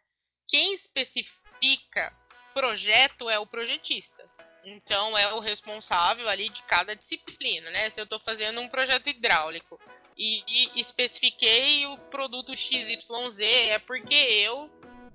[0.48, 2.14] Quem especifica
[2.54, 4.24] projeto é o projetista.
[4.64, 7.90] Então é o responsável ali de cada disciplina, né?
[7.90, 9.80] Se eu estou fazendo um projeto hidráulico,
[10.18, 14.70] e, e especifiquei o produto XYZ é porque eu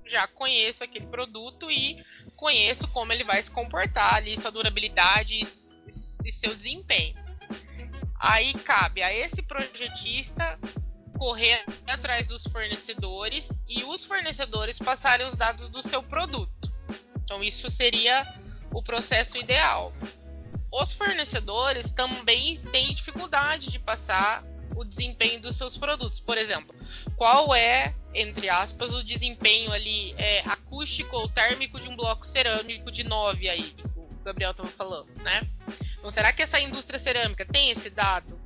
[0.07, 2.05] já conheço aquele produto e
[2.37, 7.17] conheço como ele vai se comportar ali, sua durabilidade e, e seu desempenho.
[8.19, 10.59] Aí cabe a esse projetista
[11.17, 16.73] correr atrás dos fornecedores e os fornecedores passarem os dados do seu produto.
[17.23, 18.27] Então isso seria
[18.73, 19.93] o processo ideal.
[20.73, 24.45] Os fornecedores também têm dificuldade de passar
[24.81, 26.21] o desempenho dos seus produtos.
[26.21, 26.75] Por exemplo,
[27.17, 32.91] qual é, entre aspas, o desempenho ali é, acústico ou térmico de um bloco cerâmico
[32.91, 35.47] de 9 aí, o Gabriel estava falando, né?
[35.99, 38.41] Então, será que essa indústria cerâmica tem esse dado?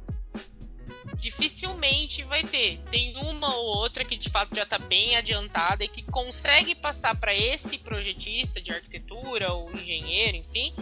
[1.14, 2.80] Dificilmente vai ter.
[2.90, 7.14] Tem uma ou outra que de fato já está bem adiantada e que consegue passar
[7.14, 10.74] para esse projetista de arquitetura ou engenheiro, enfim,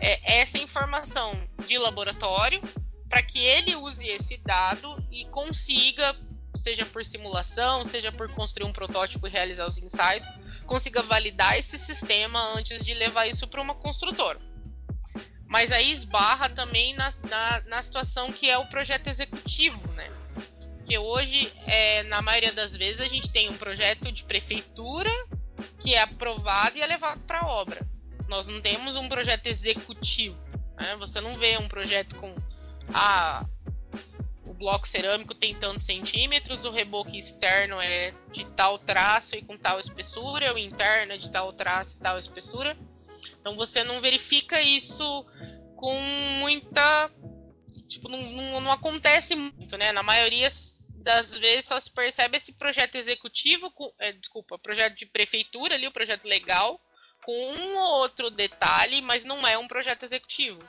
[0.00, 1.32] é, essa informação
[1.66, 2.60] de laboratório
[3.08, 6.16] para que ele use esse dado e consiga,
[6.54, 10.24] seja por simulação, seja por construir um protótipo e realizar os ensaios,
[10.66, 14.40] consiga validar esse sistema antes de levar isso para uma construtora.
[15.48, 20.10] Mas aí esbarra também na, na, na, situação que é o projeto executivo, né?
[20.84, 25.10] Que hoje, é, na maioria das vezes, a gente tem um projeto de prefeitura
[25.78, 27.80] que é aprovado e é levado para obra.
[28.28, 30.36] Nós não temos um projeto executivo.
[30.76, 30.96] Né?
[30.98, 32.34] Você não vê um projeto com
[32.94, 33.44] ah,
[34.44, 39.56] o bloco cerâmico tem tantos centímetros, o reboque externo é de tal traço e com
[39.56, 42.76] tal espessura, o interno é de tal traço e tal espessura.
[43.40, 45.24] Então você não verifica isso
[45.76, 45.94] com
[46.40, 47.10] muita.
[47.88, 49.92] Tipo, não, não, não acontece muito, né?
[49.92, 50.50] Na maioria
[51.06, 55.86] das vezes só se percebe esse projeto executivo, com, é, desculpa, projeto de prefeitura ali,
[55.86, 56.80] o projeto legal,
[57.24, 60.68] com um ou outro detalhe, mas não é um projeto executivo.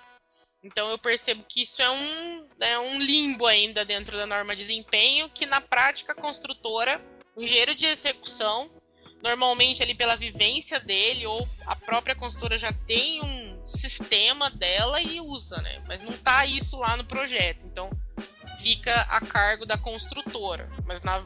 [0.64, 4.64] Então eu percebo que isso é um, é um limbo ainda dentro da norma de
[4.64, 7.02] desempenho, que na prática construtora,
[7.36, 8.70] o engenheiro de execução,
[9.22, 15.22] normalmente ali pela vivência dele, ou a própria construtora já tem um sistema dela e
[15.22, 15.84] usa, né?
[15.88, 17.66] Mas não tá isso lá no projeto.
[17.66, 17.90] Então
[18.58, 20.70] fica a cargo da construtora.
[20.86, 21.24] Mas na,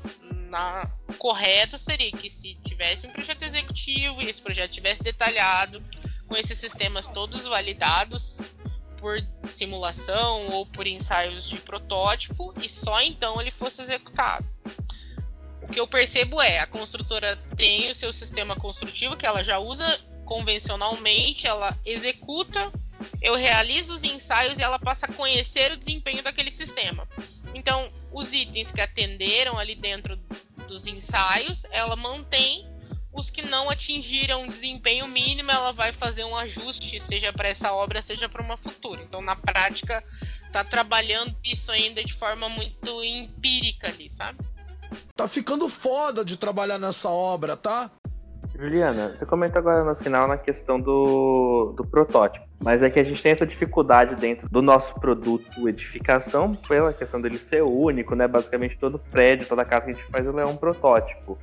[0.50, 5.84] na correto seria que se tivesse um projeto executivo e esse projeto tivesse detalhado,
[6.28, 8.40] com esses sistemas todos validados,
[9.02, 14.46] por simulação ou por ensaios de protótipo e só então ele fosse executado.
[15.64, 19.58] O que eu percebo é a construtora tem o seu sistema construtivo que ela já
[19.58, 22.72] usa convencionalmente, ela executa,
[23.22, 27.08] eu realizo os ensaios e ela passa a conhecer o desempenho daquele sistema.
[27.54, 30.16] Então, os itens que atenderam ali dentro
[30.68, 32.71] dos ensaios, ela mantém
[33.14, 38.02] os que não atingiram desempenho mínimo, ela vai fazer um ajuste, seja para essa obra,
[38.02, 39.02] seja para uma futura.
[39.02, 40.04] Então, na prática,
[40.52, 44.40] tá trabalhando isso ainda de forma muito empírica ali, sabe?
[45.16, 47.92] Tá ficando foda de trabalhar nessa obra, tá?
[48.56, 53.04] Juliana, você comenta agora no final na questão do, do protótipo, mas é que a
[53.04, 58.28] gente tem essa dificuldade dentro do nosso produto edificação pela questão dele ser único, né?
[58.28, 61.40] Basicamente todo prédio, toda casa que a gente faz é um protótipo.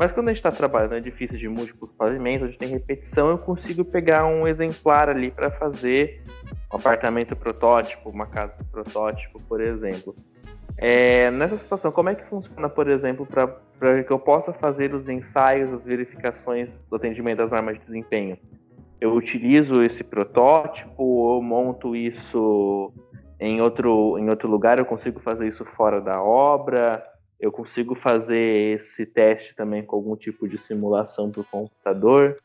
[0.00, 3.36] Mas quando a gente está trabalhando em edifícios de múltiplos pavimentos, onde tem repetição, eu
[3.36, 6.22] consigo pegar um exemplar ali para fazer
[6.72, 10.16] um apartamento protótipo, uma casa protótipo, por exemplo.
[10.78, 15.06] É, nessa situação, como é que funciona, por exemplo, para que eu possa fazer os
[15.06, 18.38] ensaios, as verificações do atendimento das normas de desempenho?
[18.98, 22.90] Eu utilizo esse protótipo ou monto isso
[23.38, 24.78] em outro, em outro lugar?
[24.78, 27.04] Eu consigo fazer isso fora da obra?
[27.40, 32.38] Eu consigo fazer esse teste também com algum tipo de simulação por computador?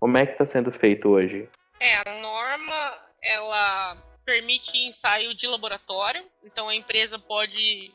[0.00, 1.48] Como é que está sendo feito hoje?
[1.78, 7.92] É, a norma ela permite ensaio de laboratório, então a empresa pode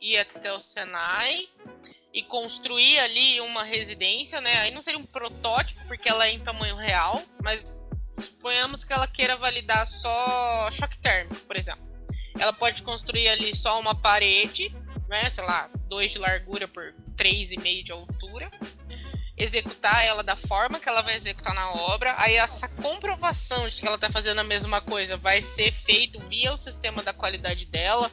[0.00, 1.48] ir até o Senai
[2.12, 4.60] e construir ali uma residência, né?
[4.60, 9.06] Aí não seria um protótipo porque ela é em tamanho real, mas suponhamos que ela
[9.08, 11.86] queira validar só choque térmico, por exemplo.
[12.38, 14.72] Ela pode construir ali só uma parede
[15.08, 18.50] né, sei lá, 2 de largura por 3,5 de altura,
[19.36, 23.86] executar ela da forma que ela vai executar na obra, aí essa comprovação de que
[23.86, 28.10] ela está fazendo a mesma coisa vai ser feito via o sistema da qualidade dela,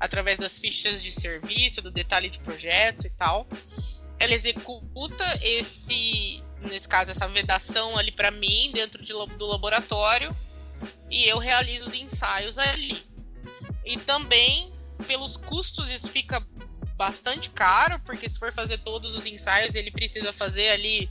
[0.00, 3.46] através das fichas de serviço, do detalhe de projeto e tal.
[4.18, 10.34] Ela executa esse, nesse caso, essa vedação ali para mim dentro de, do laboratório
[11.08, 13.04] e eu realizo os ensaios ali.
[13.84, 14.71] E também
[15.02, 16.44] pelos custos isso fica
[16.96, 21.10] bastante caro, porque se for fazer todos os ensaios, ele precisa fazer ali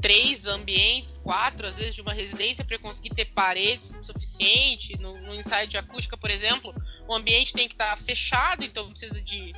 [0.00, 4.96] três ambientes, quatro, às vezes, de uma residência para conseguir ter paredes suficiente.
[4.98, 6.74] No, no, ensaio de acústica, por exemplo,
[7.08, 9.54] o ambiente tem que estar tá fechado, então precisa de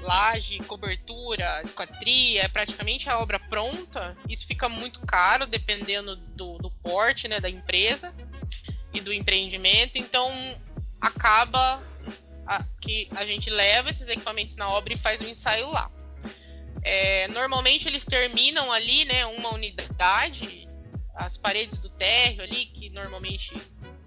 [0.00, 4.16] laje, cobertura, esquadria, é praticamente a obra pronta.
[4.28, 8.14] Isso fica muito caro, dependendo do, do porte né, da empresa
[8.92, 9.98] e do empreendimento.
[9.98, 10.30] Então,
[11.00, 11.82] acaba
[12.48, 15.90] a, que a gente leva esses equipamentos na obra e faz o ensaio lá.
[16.82, 20.66] É, normalmente eles terminam ali, né, uma unidade,
[21.14, 23.54] as paredes do térreo ali, que normalmente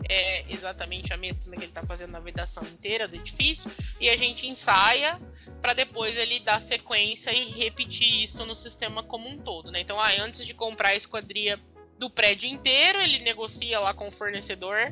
[0.09, 4.17] é exatamente a mesma que ele está fazendo na vedação inteira do edifício, e a
[4.17, 5.21] gente ensaia
[5.61, 9.81] para depois ele dar sequência e repetir isso no sistema como um todo, né?
[9.81, 11.59] Então, ah, antes de comprar a esquadria
[11.99, 14.91] do prédio inteiro, ele negocia lá com o fornecedor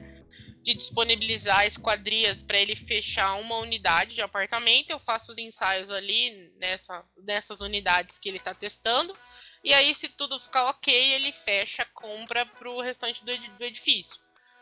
[0.61, 4.89] de disponibilizar esquadrias para ele fechar uma unidade de apartamento.
[4.89, 9.17] Eu faço os ensaios ali nessa, nessas unidades que ele está testando.
[9.63, 13.63] E aí, se tudo ficar ok, ele fecha a compra para o restante do, do
[13.63, 14.21] edifício.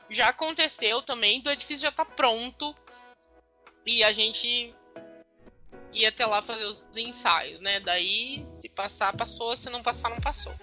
[0.10, 2.76] Já aconteceu também do edifício já tá pronto
[3.86, 4.74] e a gente
[5.94, 7.80] ia até lá fazer os ensaios, né?
[7.80, 10.54] Daí, se passar, passou, se não passar, não passou.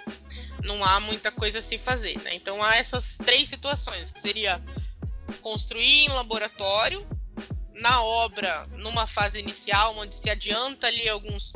[0.62, 2.34] Não há muita coisa a se fazer, né?
[2.34, 4.62] Então há essas três situações, que seria
[5.34, 7.06] construir em laboratório,
[7.74, 11.52] na obra, numa fase inicial, onde se adianta ali alguns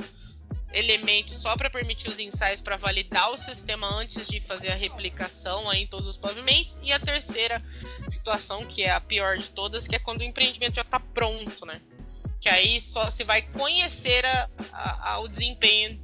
[0.73, 5.69] elementos só para permitir os ensaios para validar o sistema antes de fazer a replicação
[5.71, 6.79] aí em todos os pavimentos.
[6.83, 7.63] E a terceira
[8.09, 11.65] situação, que é a pior de todas, que é quando o empreendimento já está pronto,
[11.65, 11.81] né?
[12.41, 15.99] Que aí só se vai conhecer a, a, a, o desempenho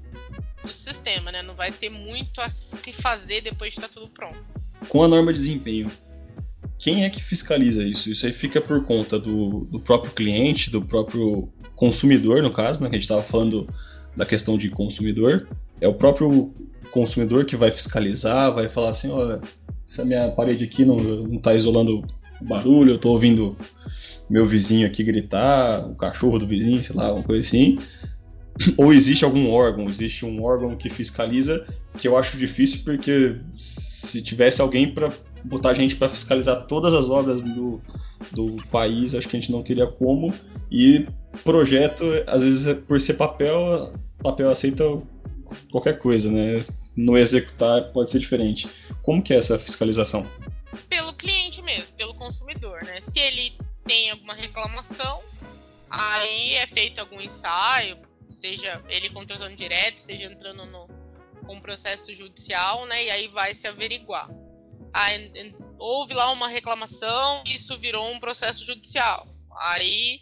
[0.62, 1.42] do sistema, né?
[1.42, 4.42] Não vai ter muito a se fazer depois de estar tá tudo pronto.
[4.88, 5.90] Com a norma de desempenho,
[6.78, 8.10] quem é que fiscaliza isso?
[8.10, 12.88] Isso aí fica por conta do, do próprio cliente, do próprio consumidor, no caso, né?
[12.88, 13.68] Que a gente estava falando
[14.16, 15.48] da questão de consumidor.
[15.80, 16.52] É o próprio
[16.90, 19.40] consumidor que vai fiscalizar, vai falar assim, ó,
[19.86, 22.04] essa minha parede aqui não, não tá isolando
[22.40, 23.56] barulho, eu tô ouvindo
[24.28, 27.78] meu vizinho aqui gritar, o cachorro do vizinho, sei lá, uma coisa assim.
[28.78, 34.22] Ou existe algum órgão, existe um órgão que fiscaliza, que eu acho difícil porque se
[34.22, 35.12] tivesse alguém para
[35.44, 37.80] botar gente para fiscalizar todas as obras do,
[38.32, 40.32] do país, acho que a gente não teria como.
[40.70, 41.06] E
[41.42, 43.92] projeto, às vezes, por ser papel,
[44.22, 44.84] papel aceita
[45.70, 46.64] qualquer coisa, né?
[46.96, 48.68] No executar pode ser diferente.
[49.02, 50.28] Como que é essa fiscalização?
[50.88, 53.00] Pelo cliente mesmo, pelo consumidor, né?
[53.00, 53.52] Se ele
[53.84, 55.20] tem alguma reclamação,
[55.90, 57.98] aí é feito algum ensaio,
[58.30, 60.88] seja ele contratando direto, seja entrando no,
[61.46, 63.04] com processo judicial, né?
[63.04, 64.28] E aí vai se averiguar
[65.78, 69.26] houve lá uma reclamação e isso virou um processo judicial.
[69.58, 70.20] Aí,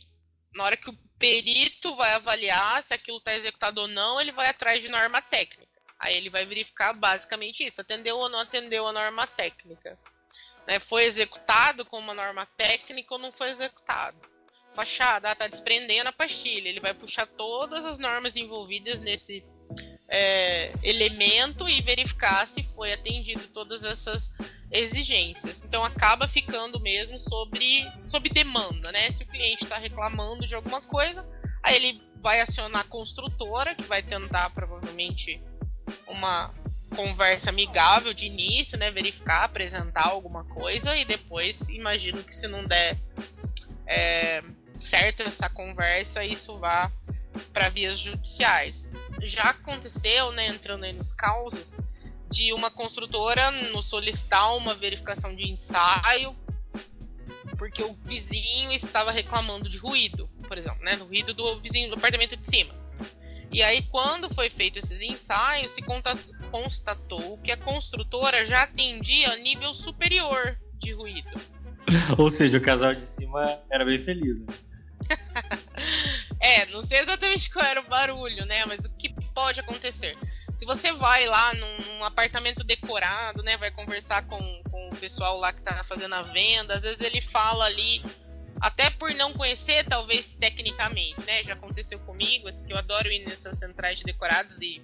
[0.55, 4.49] na hora que o perito vai avaliar se aquilo está executado ou não, ele vai
[4.49, 5.71] atrás de norma técnica.
[5.99, 9.99] Aí ele vai verificar basicamente isso, atendeu ou não atendeu a norma técnica.
[10.67, 14.19] né, foi executado com uma norma técnica ou não foi executado.
[14.73, 16.69] Fachada, ah, tá desprendendo a pastilha.
[16.69, 19.45] Ele vai puxar todas as normas envolvidas nesse
[20.09, 24.31] é, elemento e verificar se foi atendido todas essas
[24.73, 25.63] exigências.
[25.65, 29.11] Então acaba ficando mesmo sobre, sobre demanda, né?
[29.11, 31.27] Se o cliente está reclamando de alguma coisa,
[31.63, 35.43] aí ele vai acionar a construtora, que vai tentar provavelmente
[36.09, 36.55] uma
[36.97, 38.91] conversa amigável de início, né?
[38.91, 42.99] Verificar, apresentar alguma coisa e depois imagino que se não der
[43.87, 44.43] é,
[44.77, 46.91] certo essa conversa, isso vá
[47.53, 48.91] para vias judiciais.
[49.21, 51.79] Já aconteceu, né, entrando aí nos causos,
[52.33, 56.35] de uma construtora nos solicitar uma verificação de ensaio
[57.57, 61.95] porque o vizinho estava reclamando de ruído, por exemplo, né, do ruído do vizinho do
[61.95, 62.75] apartamento de cima.
[63.53, 65.83] E aí, quando foi feito esses ensaios, se
[66.51, 71.31] constatou que a construtora já atendia a nível superior de ruído.
[72.19, 74.47] Ou seja, o casal de cima era bem feliz, né?
[76.41, 78.65] é, não sei exatamente qual era o barulho, né?
[78.67, 80.17] Mas o que pode acontecer?
[80.55, 83.57] Se você vai lá num, num apartamento decorado, né?
[83.57, 87.21] Vai conversar com, com o pessoal lá que tá fazendo a venda, às vezes ele
[87.21, 88.05] fala ali,
[88.61, 91.43] até por não conhecer, talvez tecnicamente, né?
[91.43, 94.81] Já aconteceu comigo, assim, que eu adoro ir nessas centrais de decorados e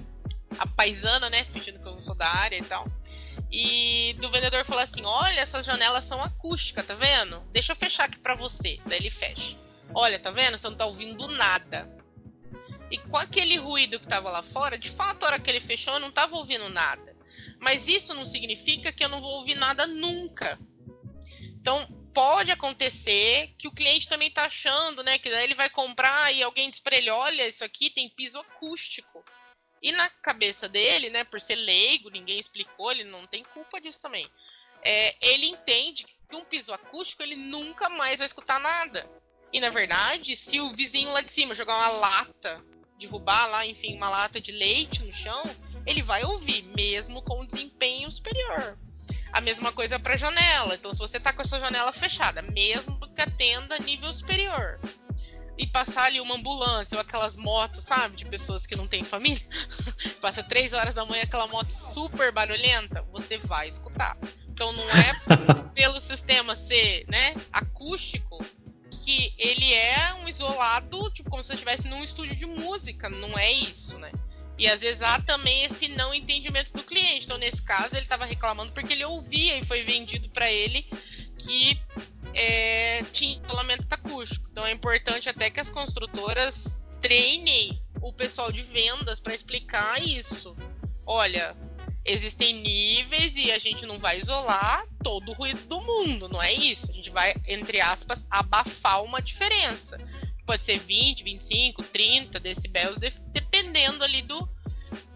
[0.58, 1.44] a paisana, né?
[1.44, 2.90] Fingindo que eu não sou da área e tal.
[3.50, 7.40] E do vendedor falou assim: Olha, essas janelas são acústicas, tá vendo?
[7.52, 8.78] Deixa eu fechar aqui pra você.
[8.86, 9.56] Daí ele fecha.
[9.94, 10.58] Olha, tá vendo?
[10.58, 11.97] Você não tá ouvindo nada.
[12.90, 15.94] E com aquele ruído que tava lá fora, de fato, a hora que ele fechou,
[15.94, 17.16] eu não tava ouvindo nada.
[17.60, 20.58] Mas isso não significa que eu não vou ouvir nada nunca.
[21.60, 25.18] Então, pode acontecer que o cliente também tá achando, né?
[25.18, 28.38] Que daí ele vai comprar e alguém diz pra ele: olha, isso aqui tem piso
[28.38, 29.24] acústico.
[29.80, 34.00] E na cabeça dele, né, por ser leigo, ninguém explicou, ele não tem culpa disso
[34.00, 34.28] também.
[34.82, 39.08] É, ele entende que um piso acústico ele nunca mais vai escutar nada.
[39.52, 42.64] E na verdade, se o vizinho lá de cima jogar uma lata,
[42.98, 45.42] derrubar lá, enfim, uma lata de leite no chão,
[45.86, 48.76] ele vai ouvir, mesmo com desempenho superior.
[49.32, 50.74] A mesma coisa para janela.
[50.74, 54.80] Então, se você tá com a sua janela fechada, mesmo que atenda nível superior,
[55.56, 59.44] e passar ali uma ambulância ou aquelas motos, sabe, de pessoas que não têm família,
[60.20, 64.16] passa três horas da manhã aquela moto super barulhenta, você vai escutar.
[64.48, 65.20] Então, não é
[65.74, 68.38] pelo sistema ser, né, acústico
[69.08, 73.08] que ele é um isolado, tipo, como se você estivesse num estúdio de música.
[73.08, 74.12] Não é isso, né?
[74.58, 77.24] E às vezes há também esse não entendimento do cliente.
[77.24, 80.86] Então, nesse caso, ele estava reclamando porque ele ouvia e foi vendido para ele
[81.38, 81.80] que
[82.34, 84.46] é, tinha isolamento acústico.
[84.50, 90.54] Então, é importante até que as construtoras treinem o pessoal de vendas para explicar isso.
[91.06, 91.56] Olha,
[92.08, 96.52] existem níveis e a gente não vai isolar todo o ruído do mundo, não é
[96.52, 96.90] isso?
[96.90, 99.98] A gente vai, entre aspas, abafar uma diferença.
[100.46, 102.96] Pode ser 20, 25, 30 decibéis,
[103.32, 104.48] dependendo ali do,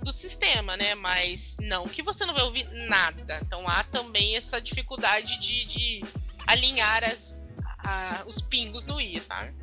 [0.02, 0.94] do sistema, né?
[0.94, 3.40] Mas não que você não vai ouvir nada.
[3.42, 6.02] Então há também essa dificuldade de, de
[6.46, 7.42] alinhar as,
[7.78, 9.54] a, os pingos no I, sabe?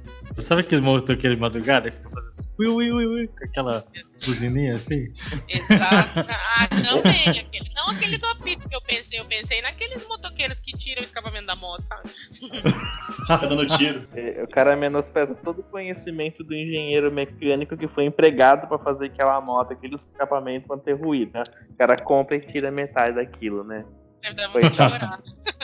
[0.41, 3.85] Sabe aqueles motoqueiros de madrugada que fica fazendo assim, ui, ui, ui, ui, com aquela
[4.25, 5.13] buzininha assim?
[5.47, 6.19] Exato.
[6.59, 7.29] Ah, também.
[7.29, 9.19] Aquele, não aquele do apito que eu pensei.
[9.19, 12.09] Eu pensei naqueles motoqueiros que tiram o escapamento da moto, sabe?
[13.27, 14.05] Tá dando tiro.
[14.13, 19.05] É, o cara menospreza todo o conhecimento do engenheiro mecânico que foi empregado para fazer
[19.05, 21.31] aquela moto, aquele escapamento para ter ruído.
[21.33, 21.43] Né?
[21.71, 23.85] O cara compra e tira metade daquilo, né?
[24.21, 25.17] Deve dar muito chorar.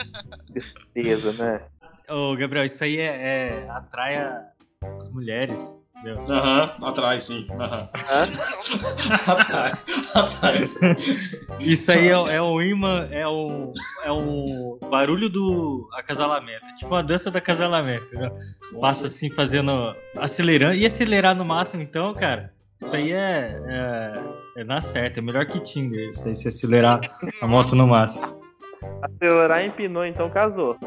[0.52, 1.60] Tristeza, né?
[2.08, 4.55] Ô, Gabriel, isso aí é, é atrai a
[4.98, 5.76] as mulheres.
[6.28, 7.48] Aham, uhum, atrás sim.
[7.50, 7.88] Uhum.
[9.32, 9.78] atrás,
[10.14, 10.80] atrás.
[11.58, 13.72] Isso aí é, é o imã, é o,
[14.04, 16.64] é o barulho do acasalamento.
[16.66, 18.14] É tipo uma dança do acasalamento.
[18.14, 18.30] Né?
[18.80, 19.96] Passa assim, fazendo.
[20.16, 20.74] acelerando.
[20.74, 22.52] E acelerar no máximo, então, cara.
[22.80, 27.00] Isso aí é, é, é na certa, é melhor que Tinder, isso aí, se acelerar
[27.40, 28.38] a moto no máximo.
[29.00, 30.78] Acelerar empinou, então casou.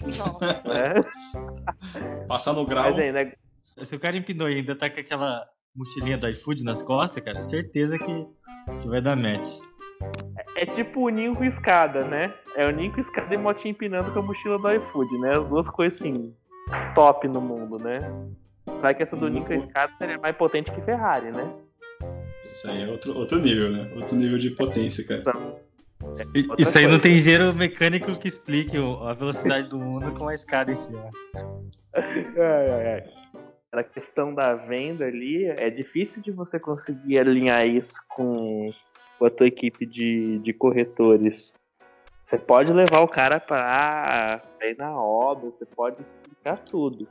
[0.68, 2.26] É.
[2.26, 2.90] Passar no grau.
[2.90, 3.32] Mas, aí, né?
[3.82, 7.40] Se o cara empinou e ainda tá com aquela mochilinha do iFood nas costas, cara,
[7.40, 8.26] certeza que,
[8.80, 9.48] que vai dar match.
[10.36, 12.34] É, é tipo o ninho com escada, né?
[12.56, 15.36] É o ninho com escada e motinha empinando com a mochila do iFood, né?
[15.36, 16.34] As duas coisas assim,
[16.94, 18.00] top no mundo, né?
[18.80, 21.52] Vai que essa do ninho com escada seria mais potente que Ferrari, né?
[22.44, 23.90] Isso aí é outro, outro nível, né?
[23.94, 25.20] Outro nível de potência, cara.
[25.20, 25.56] Então,
[26.16, 30.34] é, Isso aí não tem engenheiro mecânico que explique a velocidade do mundo com a
[30.34, 31.10] escada em cima.
[31.94, 33.04] Ai, ai.
[33.72, 38.72] A questão da venda ali é difícil de você conseguir alinhar isso com,
[39.18, 41.54] com a tua equipe de, de corretores.
[42.24, 47.08] Você pode levar o cara pra ir na obra, você pode explicar tudo.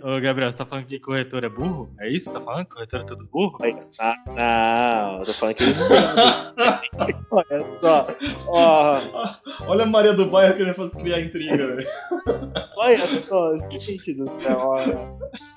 [0.00, 1.94] Ô, Gabriel, você tá falando que corretor é burro?
[2.00, 2.66] É isso que você tá falando?
[2.66, 3.58] Corretor é tudo burro?
[4.00, 7.22] Ah, não, eu tô falando que eles vendem.
[7.30, 8.06] Olha só,
[8.48, 9.00] ó.
[9.68, 11.88] Olha a Maria do Bairro querendo fazer, criar intriga, velho.
[12.78, 14.76] Olha só, gente do céu, ó.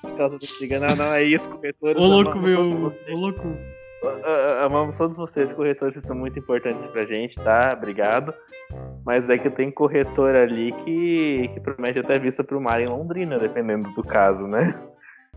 [0.02, 0.80] Por causa do intriga.
[0.80, 2.00] Não, não, é isso, corretores.
[2.00, 2.92] Ô, louco, meu.
[3.08, 3.75] Ô, louco.
[4.62, 7.72] Amamos todos vocês, corretores, vocês são muito importantes pra gente, tá?
[7.76, 8.34] Obrigado.
[9.04, 13.38] Mas é que tem corretor ali que, que promete até vista pro mar em Londrina,
[13.38, 14.74] dependendo do caso, né?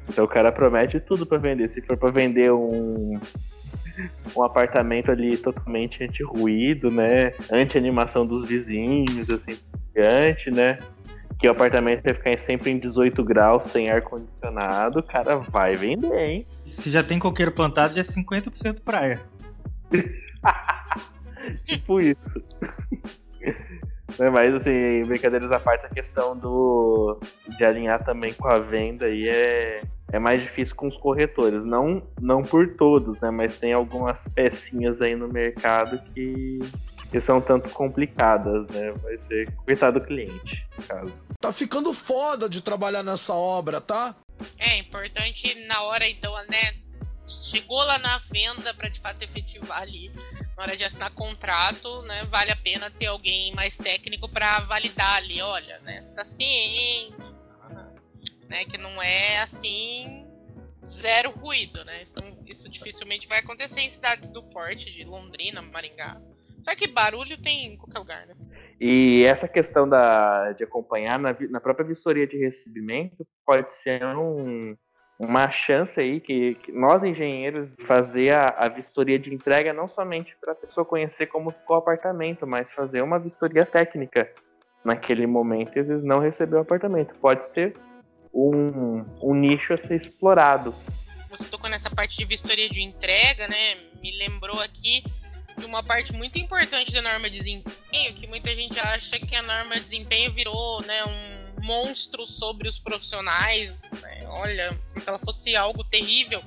[0.07, 1.69] Então o cara promete tudo pra vender.
[1.69, 3.19] Se for pra vender um,
[4.35, 7.33] um apartamento ali totalmente anti-ruído, né?
[7.51, 9.57] Anti-animação dos vizinhos, assim,
[9.87, 10.79] gigante, né?
[11.39, 16.19] Que o apartamento vai ficar sempre em 18 graus, sem ar-condicionado, o cara vai vender,
[16.19, 16.47] hein?
[16.71, 19.21] Se já tem coqueiro plantado, já é 50% praia.
[21.65, 22.41] tipo isso.
[24.17, 27.19] Né, Mas assim, brincadeiras à parte, a questão do
[27.57, 31.65] de alinhar também com a venda aí é, é mais difícil com os corretores.
[31.65, 33.29] Não, não por todos, né?
[33.29, 36.59] Mas tem algumas pecinhas aí no mercado que,
[37.11, 38.91] que são tanto complicadas, né?
[39.03, 41.23] Vai ser coitado do cliente, no caso.
[41.39, 44.15] Tá ficando foda de trabalhar nessa obra, tá?
[44.57, 46.75] É importante na hora, então, né?
[47.27, 50.11] Chegou lá na venda para de fato efetivar ali,
[50.57, 52.23] na hora de assinar contrato, né?
[52.25, 56.03] Vale a pena ter alguém mais técnico para validar ali, olha, né?
[56.03, 57.15] Você tá ciente,
[58.47, 58.65] né?
[58.65, 60.27] Que não é assim
[60.85, 62.01] zero ruído, né?
[62.01, 62.15] Isso,
[62.47, 66.19] isso dificilmente vai acontecer em cidades do porte de Londrina, Maringá.
[66.61, 68.35] Só que barulho tem em qualquer lugar, né?
[68.79, 74.75] E essa questão da, de acompanhar na, na própria vistoria de recebimento pode ser um-
[75.19, 80.33] uma chance aí que, que nós engenheiros fazer a, a vistoria de entrega não somente
[80.39, 84.31] para a pessoa conhecer como ficou o apartamento, mas fazer uma vistoria técnica
[84.85, 87.13] naquele momento e às vezes não receber o apartamento.
[87.15, 87.75] Pode ser
[88.33, 90.73] um, um nicho a ser explorado.
[91.29, 93.75] você tocou nessa parte de vistoria de entrega, né?
[94.01, 95.03] Me lembrou aqui
[95.59, 99.41] de uma parte muito importante da norma de desempenho, que muita gente acha que a
[99.41, 103.83] norma de desempenho virou né, um monstro sobre os profissionais.
[104.01, 104.25] né?
[104.27, 106.41] Olha, como se ela fosse algo terrível.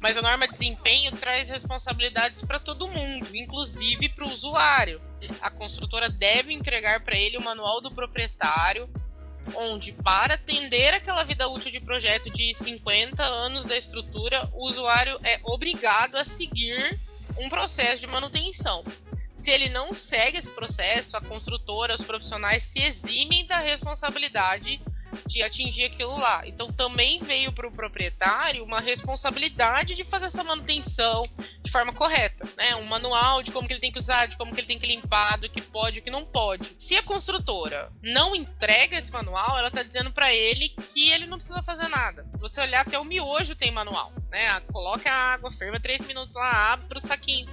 [0.00, 5.00] Mas a norma de desempenho traz responsabilidades para todo mundo, inclusive para o usuário.
[5.40, 8.90] A construtora deve entregar para ele o manual do proprietário,
[9.54, 15.18] onde, para atender aquela vida útil de projeto de 50 anos da estrutura, o usuário
[15.22, 16.98] é obrigado a seguir
[17.38, 18.84] um processo de manutenção.
[19.34, 24.80] Se ele não segue esse processo, a construtora, os profissionais se eximem da responsabilidade
[25.26, 26.46] de atingir aquilo lá.
[26.46, 31.22] Então também veio para o proprietário uma responsabilidade de fazer essa manutenção
[31.62, 32.76] de forma correta, né?
[32.76, 34.86] Um manual de como que ele tem que usar, de como que ele tem que
[34.86, 36.74] limpar, do que pode o que não pode.
[36.78, 41.38] Se a construtora não entrega esse manual, ela está dizendo para ele que ele não
[41.38, 42.26] precisa fazer nada.
[42.34, 44.48] Se você olhar até o miojo tem manual, né?
[44.48, 47.48] Ah, Coloca a água, ferva três minutos lá, abre o saquinho.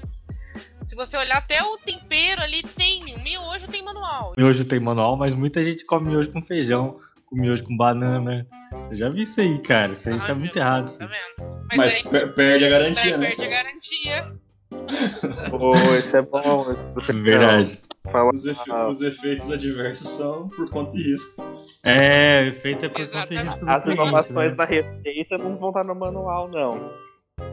[0.84, 4.34] Se você olhar até o tempero ali tem, o miojo tem manual.
[4.36, 7.00] Miojo tem manual, mas muita gente come miojo com feijão,
[7.30, 8.46] com miojo com banana.
[8.92, 9.92] Eu já vi isso aí, cara.
[9.92, 10.98] Isso aí Ai, tá muito Deus, errado.
[10.98, 11.66] Tá vendo?
[11.78, 13.28] Mas aí, per- perde a garantia, né?
[13.28, 14.40] perde a garantia.
[15.50, 16.66] Pô, isso é bom.
[16.72, 17.82] Isso é Verdade.
[18.12, 21.44] Fala, Os, efe- os efeitos adversos são por conta e risco.
[21.84, 23.44] É, o efeito é por conta Exatamente.
[23.44, 24.56] risco As informações né?
[24.56, 26.92] da receita não vão estar no manual, não.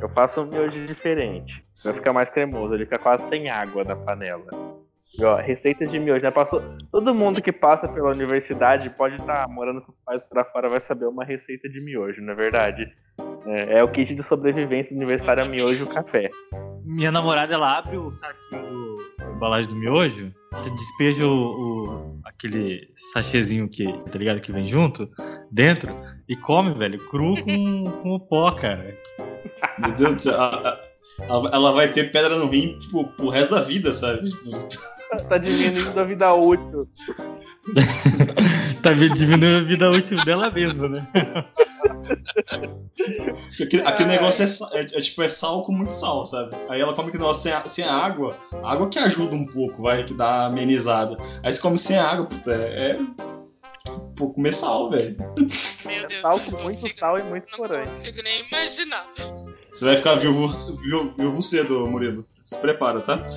[0.00, 1.62] Eu faço um miojo diferente.
[1.84, 4.46] Vai ficar mais cremoso, ele fica quase sem água na panela.
[5.20, 6.30] Ó, receitas de miojo, né?
[6.30, 10.68] Passou, todo mundo que passa pela universidade pode estar morando com os pais pra fora,
[10.68, 12.86] vai saber uma receita de miojo, não é verdade?
[13.46, 16.28] É, é o kit de sobrevivência universitária miojo e café.
[16.84, 20.32] Minha namorada, ela abre o saquinho do a embalagem do miojo,
[20.76, 25.08] despeja o, o- aquele sachêzinho que, tá ligado, que vem junto,
[25.50, 25.94] dentro,
[26.28, 28.96] e come, velho, cru com, com o pó, cara.
[29.78, 30.40] Meu Deus do céu.
[30.40, 30.80] a- a-
[31.20, 34.28] Ela ela vai ter pedra no rim, tipo, pro resto da vida, sabe?
[35.28, 36.88] Tá diminuindo a vida útil.
[38.82, 41.06] tá diminuindo a vida útil dela mesma, né?
[43.60, 44.44] Aquele, aquele negócio
[44.74, 46.56] é, é- é tipo, é sal com muito sal, sabe?
[46.68, 49.46] Aí ela come aquele negócio sem, a- sem a água, a água que ajuda um
[49.46, 51.16] pouco, vai, que dá amenizada.
[51.42, 52.90] Aí você come sem água, puta, é.
[52.92, 52.98] é
[54.16, 55.16] pô, comer sal, velho.
[55.86, 57.90] Meu Deus, Sal não com muito consigo- sal e muito Não corante.
[57.90, 59.06] consigo nem imaginar.
[59.72, 60.52] Você vai ficar viúvo,
[60.82, 62.26] viúvo, viúvo cedo, Murilo.
[62.44, 63.28] Se prepara, tá?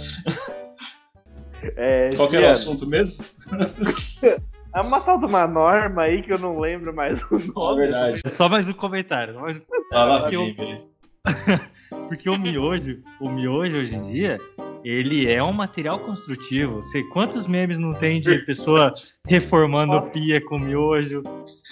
[1.76, 3.24] É, Qual que era o assunto mesmo?
[4.72, 7.82] É uma tal de uma norma aí que eu não lembro mais o É nome.
[7.82, 8.22] verdade.
[8.28, 9.34] Só mais um comentário.
[9.34, 10.90] só mais um- Ah, Porque eu-.
[12.08, 14.40] Porque o miojo, o miojo hoje em dia,
[14.84, 16.76] ele é um material construtivo.
[16.84, 18.94] Você, quantos memes não tem de pessoa
[19.28, 20.12] reformando Nossa.
[20.12, 21.24] pia com miojo?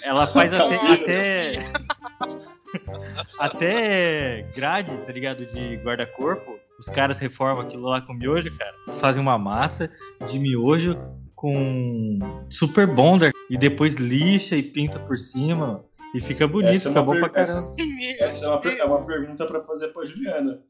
[0.02, 1.52] Ela faz até, até,
[3.38, 5.46] até grade, tá ligado?
[5.46, 6.57] De guarda-corpo.
[6.78, 8.74] Os caras reformam aquilo lá com miojo, cara.
[8.98, 9.90] Fazem uma massa
[10.26, 10.96] de miojo
[11.34, 12.18] com
[12.50, 15.84] super bonder e depois lixa e pinta por cima.
[16.14, 17.72] E fica bonito, Essa é fica uma bom pra caramba.
[18.20, 20.62] Essa é uma, per- é uma pergunta para fazer para Juliana.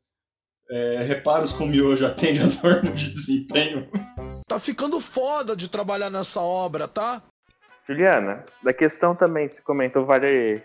[0.71, 3.89] É, reparos com miojo atende a norma de desempenho?
[4.49, 7.23] Tá ficando foda de trabalhar nessa obra, tá?
[7.87, 10.63] Juliana, da questão também, se comentou, vale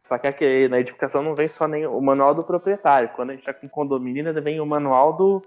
[0.00, 3.10] destacar que na edificação não vem só nem o manual do proprietário.
[3.14, 5.42] Quando a gente está com condomínio, ainda vem o manual do,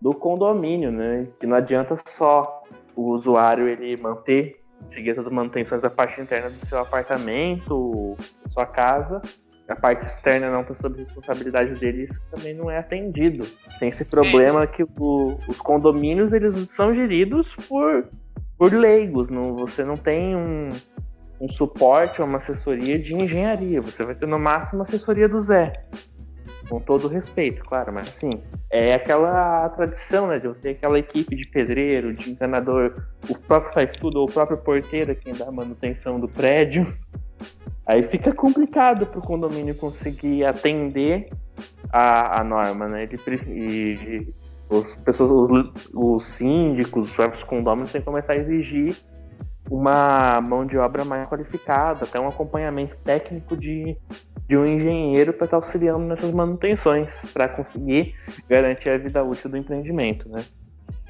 [0.00, 1.28] do condomínio, né?
[1.38, 2.62] Que não adianta só
[2.96, 8.16] o usuário ele manter, seguir todas as manutenções da parte interna do seu apartamento,
[8.48, 9.22] sua casa.
[9.68, 13.46] A parte externa não está sob responsabilidade dele, isso também não é atendido.
[13.78, 18.06] Tem esse problema que o- os condomínios eles são geridos por
[18.56, 20.70] por leigos, não, você não tem um,
[21.40, 25.72] um suporte ou uma assessoria de engenharia, você vai ter no máximo assessoria do Zé.
[26.68, 28.30] Com todo respeito, claro, mas assim,
[28.70, 33.94] é aquela tradição, né, de ter aquela equipe de pedreiro, de encanador, o próprio faz
[33.94, 36.86] tudo, ou o próprio porteiro é quem dá a manutenção do prédio.
[37.86, 41.30] Aí fica complicado para o condomínio conseguir atender
[41.90, 43.04] a, a norma, né?
[43.04, 43.18] Ele,
[43.48, 44.34] e,
[44.68, 48.94] os, pessoas, os, os síndicos, os próprios condôminos têm que começar a exigir
[49.70, 53.96] uma mão de obra mais qualificada, até um acompanhamento técnico de,
[54.46, 58.14] de um engenheiro para estar auxiliando nessas manutenções, para conseguir
[58.48, 60.44] garantir a vida útil do empreendimento, né?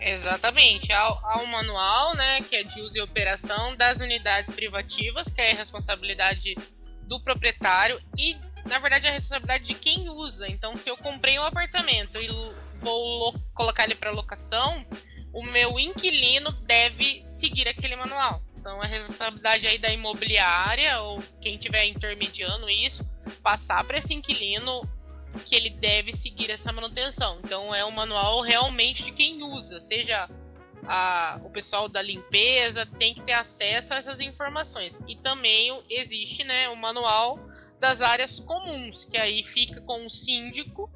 [0.01, 0.93] Exatamente.
[0.93, 5.41] Há, há um manual, né, que é de uso e operação das unidades privativas, que
[5.41, 6.57] é a responsabilidade
[7.03, 8.37] do proprietário e,
[8.69, 10.49] na verdade, a responsabilidade de quem usa.
[10.49, 12.29] Então, se eu comprei um apartamento e
[12.81, 14.85] vou lo- colocar ele para locação,
[15.33, 18.43] o meu inquilino deve seguir aquele manual.
[18.69, 23.03] Então, é responsabilidade aí da imobiliária ou quem estiver intermediando isso,
[23.43, 24.87] passar para esse inquilino
[25.47, 27.39] que ele deve seguir essa manutenção.
[27.43, 30.29] Então é um manual realmente de quem usa, seja
[30.87, 35.01] a- o pessoal da limpeza tem que ter acesso a essas informações.
[35.09, 37.39] E também existe né, o manual
[37.81, 40.91] das áreas comuns, que aí fica com o síndico.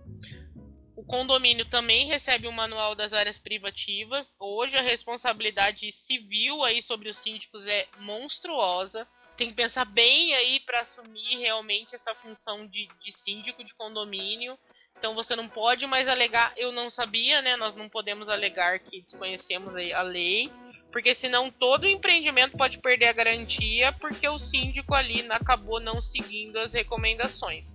[1.13, 4.35] Condomínio também recebe o manual das áreas privativas.
[4.41, 9.07] Hoje a responsabilidade civil aí sobre os síndicos é monstruosa
[9.37, 14.59] tem que pensar bem aí para assumir realmente essa função de, de síndico de condomínio.
[14.99, 17.57] Então você não pode mais alegar, eu não sabia, né?
[17.57, 20.51] Nós não podemos alegar que desconhecemos a lei,
[20.91, 26.59] porque senão todo empreendimento pode perder a garantia porque o síndico ali acabou não seguindo
[26.59, 27.75] as recomendações.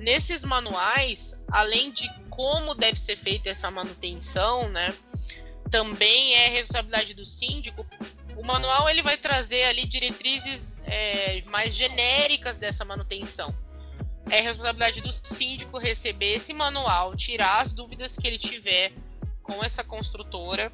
[0.00, 4.92] Nesses manuais, além de como deve ser feita essa manutenção, né?
[5.70, 7.86] Também é responsabilidade do síndico
[8.40, 13.54] o manual ele vai trazer ali diretrizes é, mais genéricas dessa manutenção.
[14.30, 18.92] É responsabilidade do síndico receber esse manual, tirar as dúvidas que ele tiver
[19.42, 20.72] com essa construtora.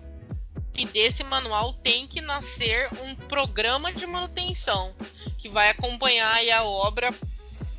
[0.79, 4.95] E desse manual tem que nascer um programa de manutenção
[5.37, 7.13] que vai acompanhar a obra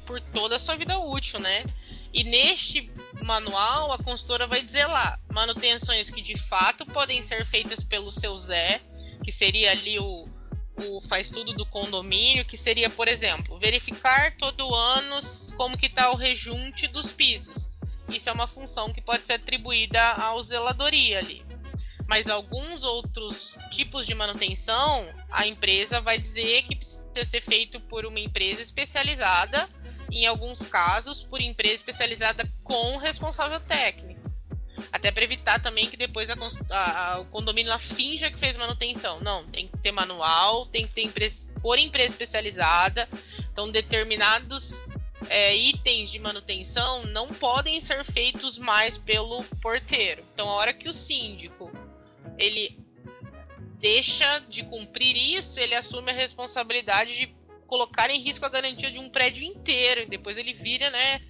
[0.07, 1.65] por toda a sua vida útil, né?
[2.13, 2.89] E neste
[3.21, 8.35] manual a consultora vai dizer lá manutenções que de fato podem ser feitas pelo seu
[8.37, 8.81] Zé,
[9.23, 10.27] que seria ali o,
[10.83, 15.19] o faz tudo do condomínio, que seria, por exemplo, verificar todo ano
[15.55, 17.69] como que está o rejunte dos pisos.
[18.09, 21.45] Isso é uma função que pode ser atribuída à zeladoria ali.
[22.07, 28.05] Mas alguns outros tipos de manutenção, a empresa vai dizer que precisa ser feito por
[28.05, 29.69] uma empresa especializada,
[30.11, 34.17] em alguns casos, por empresa especializada com responsável técnico.
[34.91, 36.35] Até para evitar também que depois a,
[36.69, 39.19] a, a, o condomínio lá finja que fez manutenção.
[39.21, 43.09] Não, tem que ter manual, tem que ter empresa, por empresa especializada.
[43.51, 44.85] Então, determinados
[45.29, 50.23] é, itens de manutenção não podem ser feitos mais pelo porteiro.
[50.33, 51.71] Então, a hora que o síndico
[52.37, 52.77] ele
[53.79, 57.35] deixa de cumprir isso, ele assume a responsabilidade de
[57.67, 60.01] colocar em risco a garantia de um prédio inteiro.
[60.01, 61.21] E depois ele vira, né,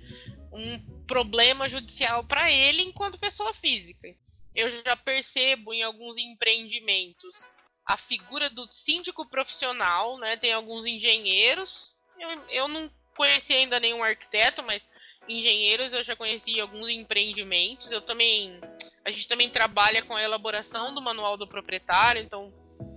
[0.54, 4.10] um problema judicial para ele enquanto pessoa física.
[4.56, 7.48] Eu já percebo em alguns empreendimentos
[7.86, 10.36] a figura do síndico profissional, né?
[10.36, 11.96] Tem alguns engenheiros.
[12.20, 14.88] Eu, eu não conheci ainda nenhum arquiteto, mas
[15.28, 17.92] engenheiros eu já conheci alguns empreendimentos.
[17.92, 18.60] Eu também
[19.08, 22.54] a gente também trabalha com a elaboração do manual do proprietário, então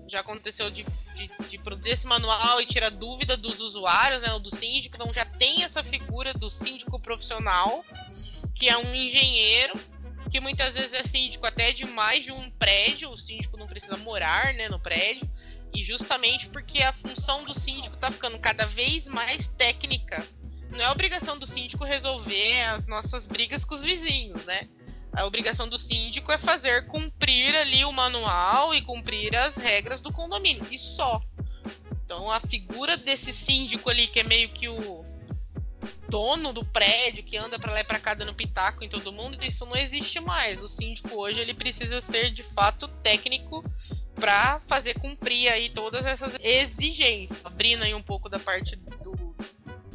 [0.09, 0.85] já aconteceu de,
[1.21, 5.25] de, de produzir esse manual e tirar dúvida dos usuários, né, do síndico, então já
[5.25, 7.85] tem essa figura do síndico profissional,
[8.55, 9.75] que é um engenheiro,
[10.31, 11.47] que muitas vezes é síndico
[11.93, 15.29] mais de um prédio, o síndico não precisa morar né, no prédio,
[15.73, 20.27] e justamente porque a função do síndico está ficando cada vez mais técnica.
[20.71, 24.69] Não é obrigação do síndico resolver as nossas brigas com os vizinhos, né?
[25.13, 30.13] A obrigação do síndico é fazer cumprir ali o manual e cumprir as regras do
[30.13, 31.21] condomínio, e só.
[32.05, 35.05] Então a figura desse síndico ali, que é meio que o
[36.09, 39.39] dono do prédio, que anda para lá e para cá dando pitaco em todo mundo,
[39.45, 40.63] isso não existe mais.
[40.63, 43.65] O síndico hoje ele precisa ser de fato técnico
[44.17, 47.41] para fazer cumprir aí todas essas exigências.
[47.45, 49.13] Abrindo aí um pouco da parte do,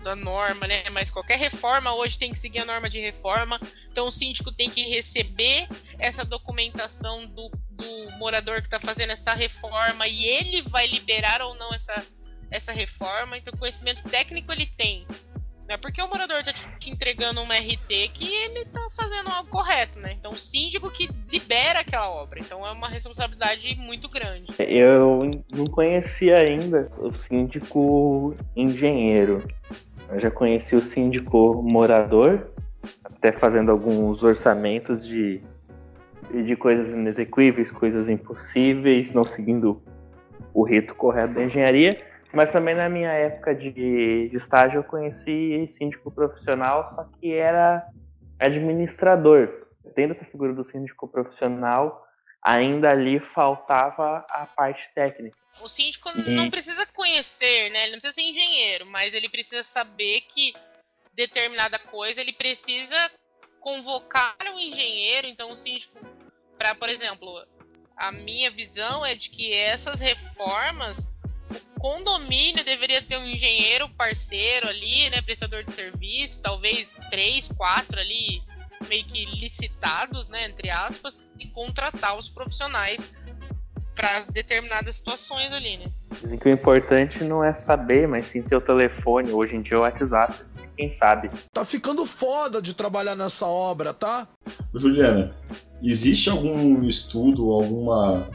[0.06, 0.84] da norma, né?
[0.91, 3.60] Mas qualquer reforma hoje tem que seguir a norma de reforma.
[3.91, 5.68] Então o síndico tem que receber
[5.99, 11.56] essa documentação do, do morador que está fazendo essa reforma e ele vai liberar ou
[11.56, 12.06] não essa,
[12.51, 13.38] essa reforma.
[13.38, 15.06] Então conhecimento técnico ele tem.
[15.68, 19.99] É porque o morador está te entregando uma RT que ele está fazendo algo correto,
[19.99, 20.16] né?
[20.20, 22.39] Então o síndico que libera aquela obra.
[22.39, 24.53] Então é uma responsabilidade muito grande.
[24.60, 29.43] Eu não conhecia ainda o síndico engenheiro.
[30.10, 32.47] Eu já conheci o síndico morador,
[33.03, 35.41] até fazendo alguns orçamentos de,
[36.32, 39.82] de coisas inexequíveis, coisas impossíveis, não seguindo
[40.53, 42.01] o rito correto da engenharia.
[42.32, 47.86] Mas também na minha época de, de estágio eu conheci síndico profissional, só que era
[48.39, 49.49] administrador.
[49.95, 52.06] Tendo essa figura do síndico profissional,
[52.43, 55.38] ainda ali faltava a parte técnica.
[55.62, 56.32] O síndico e...
[56.32, 57.84] não precisa conhecer, né?
[57.84, 60.53] Ele não precisa ser engenheiro, mas ele precisa saber que
[61.14, 63.12] determinada coisa ele precisa
[63.60, 65.28] convocar um engenheiro.
[65.28, 65.97] Então, o síndico,
[66.58, 67.45] para, por exemplo,
[67.95, 71.08] a minha visão é de que essas reformas
[71.49, 77.99] o condomínio deveria ter um engenheiro parceiro ali, né, prestador de serviço, talvez três, quatro
[77.99, 78.41] ali,
[78.88, 83.14] meio que licitados, né, entre aspas, e contratar os profissionais
[83.95, 85.85] para determinadas situações ali, né.
[86.21, 89.77] Dizem que o importante não é saber, mas sim ter o telefone, hoje em dia
[89.77, 90.35] o WhatsApp,
[90.75, 91.31] quem sabe.
[91.51, 94.27] Tá ficando foda de trabalhar nessa obra, tá?
[94.73, 95.33] Juliana,
[95.81, 98.27] existe algum estudo, alguma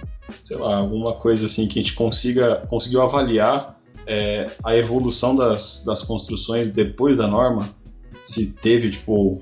[0.44, 5.84] sei lá, alguma coisa assim que a gente consiga conseguiu avaliar é, a evolução das,
[5.84, 7.68] das construções depois da norma,
[8.22, 9.40] se teve tipo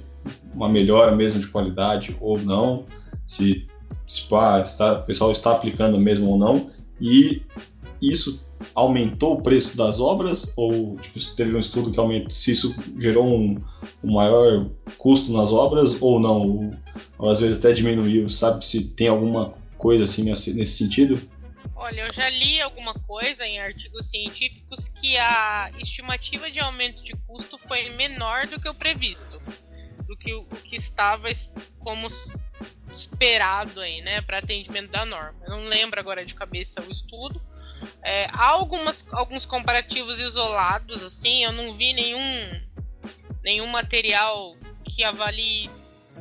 [0.53, 2.85] uma melhora mesmo de qualidade ou não,
[3.27, 3.68] se,
[4.09, 4.27] se
[4.65, 7.43] está, o pessoal está aplicando mesmo ou não, e
[8.01, 10.53] isso aumentou o preço das obras?
[10.57, 13.63] Ou tipo, se teve um estudo que aumentou, se isso gerou um,
[14.03, 16.75] um maior custo nas obras ou não, ou,
[17.19, 21.21] ou às vezes até diminuiu, sabe se tem alguma coisa assim nesse, nesse sentido?
[21.77, 27.13] Olha, eu já li alguma coisa em artigos científicos que a estimativa de aumento de
[27.27, 29.41] custo foi menor do que o previsto,
[30.05, 31.29] do que o que estava
[31.79, 32.09] como
[32.91, 35.39] esperado aí, né, para atendimento da norma.
[35.45, 37.41] Eu não lembro agora de cabeça o estudo.
[38.03, 42.61] É, há algumas, alguns comparativos isolados, assim, eu não vi nenhum,
[43.43, 45.71] nenhum material que avalie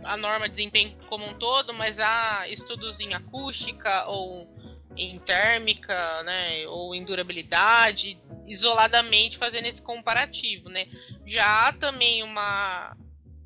[0.03, 4.47] a norma de desempenho como um todo, mas há estudos em acústica ou
[4.95, 10.88] em térmica, né, ou em durabilidade, isoladamente fazendo esse comparativo, né.
[11.26, 12.95] Já há também uma,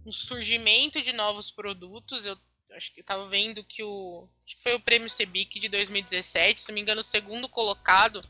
[0.06, 2.38] um surgimento de novos produtos, eu
[2.76, 6.68] acho que estava vendo que o acho que foi o prêmio Cebic de 2017, se
[6.70, 8.24] não me engano, o segundo colocado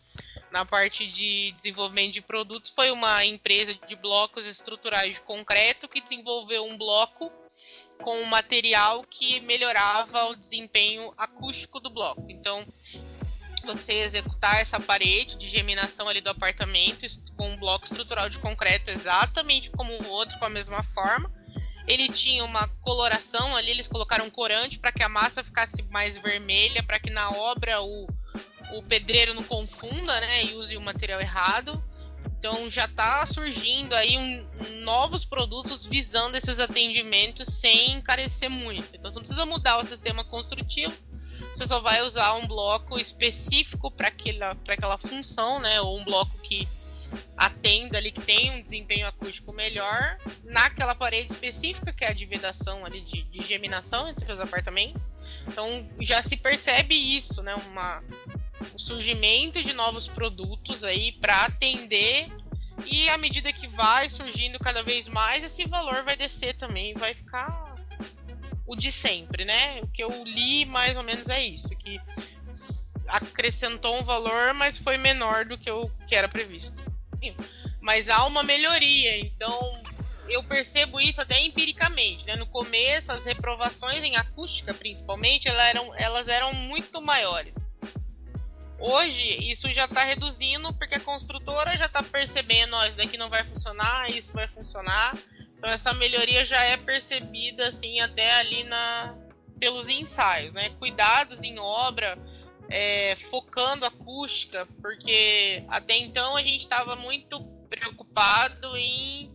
[0.52, 6.02] na parte de desenvolvimento de produtos foi uma empresa de blocos estruturais de concreto que
[6.02, 7.32] desenvolveu um bloco
[8.02, 12.26] com um material que melhorava o desempenho acústico do bloco.
[12.30, 12.66] Então,
[13.64, 17.06] você executar essa parede de geminação ali do apartamento
[17.38, 21.32] com um bloco estrutural de concreto exatamente como o outro, com a mesma forma.
[21.92, 26.82] Ele tinha uma coloração ali, eles colocaram corante para que a massa ficasse mais vermelha,
[26.84, 28.08] para que na obra o,
[28.72, 31.84] o pedreiro não confunda né, e use o material errado.
[32.39, 34.48] Então já está surgindo aí um,
[34.84, 38.96] novos produtos visando esses atendimentos sem encarecer muito.
[38.96, 40.96] Então você não precisa mudar o sistema construtivo,
[41.54, 45.82] você só vai usar um bloco específico para aquela, aquela função, né?
[45.82, 46.66] Ou um bloco que
[47.36, 52.26] atenda ali, que tem um desempenho acústico melhor naquela parede específica, que é a de
[52.26, 55.09] vedação ali, de, de geminação entre os apartamentos.
[55.47, 55.68] Então
[55.99, 57.55] já se percebe isso, né?
[57.55, 58.03] Uma,
[58.74, 62.30] o surgimento de novos produtos aí para atender
[62.86, 67.14] e à medida que vai surgindo cada vez mais, esse valor vai descer também, vai
[67.14, 67.76] ficar
[68.66, 69.82] o de sempre, né?
[69.82, 71.99] O que eu li mais ou menos é isso, que
[73.07, 76.91] acrescentou um valor, mas foi menor do que o que era previsto.
[77.80, 79.82] Mas há uma melhoria, então
[80.28, 82.36] eu percebo isso até empiricamente, né?
[82.36, 87.78] No começo, as reprovações em acústica, principalmente, elas eram, elas eram muito maiores.
[88.80, 93.30] Hoje, isso já está reduzindo, porque a construtora já está percebendo, ó, isso daqui não
[93.30, 95.15] vai funcionar, isso vai funcionar.
[95.57, 99.15] Então, essa melhoria já é percebida, assim, até ali na,
[99.59, 100.72] pelos ensaios, né?
[100.80, 102.17] Cuidados em obra,
[102.72, 109.30] é, focando acústica, porque até então a gente estava muito preocupado em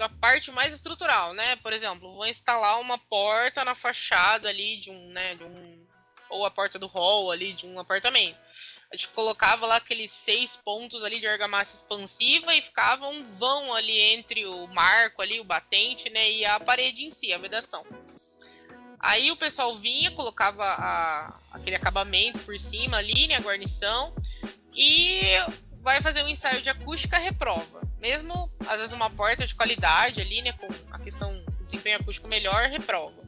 [0.00, 1.56] a parte mais estrutural, né?
[1.56, 5.86] Por exemplo, vou instalar uma porta na fachada ali de um, né, de um
[6.30, 8.38] ou a porta do hall ali de um apartamento.
[8.90, 13.74] A gente colocava lá aqueles seis pontos ali de argamassa expansiva e ficava um vão
[13.74, 17.84] ali entre o marco ali, o batente, né, e a parede em si, a vedação.
[19.00, 24.14] Aí o pessoal vinha, colocava a, aquele acabamento por cima ali, né, a guarnição,
[24.74, 25.22] e
[25.80, 27.80] vai fazer um ensaio de acústica, reprova.
[27.98, 32.28] Mesmo, às vezes, uma porta de qualidade ali, né, com a questão do desempenho acústico
[32.28, 33.20] melhor, reprova.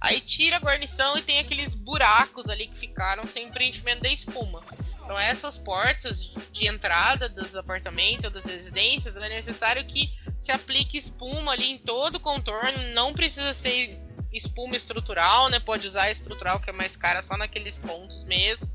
[0.00, 4.62] Aí tira a guarnição e tem aqueles buracos ali que ficaram sem preenchimento da espuma.
[5.04, 10.98] Então, essas portas de entrada dos apartamentos ou das residências, é necessário que se aplique
[10.98, 13.98] espuma ali em todo o contorno, não precisa ser
[14.32, 15.60] espuma estrutural, né?
[15.60, 18.68] Pode usar a estrutural que é mais cara só naqueles pontos mesmo.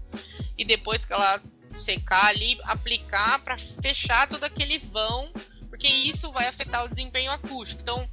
[0.58, 1.42] E depois que ela
[1.78, 5.32] secar ali, aplicar para fechar todo aquele vão,
[5.70, 7.82] porque isso vai afetar o desempenho acústico.
[7.82, 8.08] Então,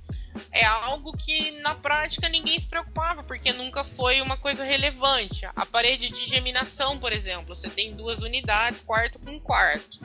[0.50, 5.46] é algo que na prática ninguém se preocupava, porque nunca foi uma coisa relevante.
[5.54, 10.00] A parede de geminação, por exemplo, você tem duas unidades, quarto com quarto.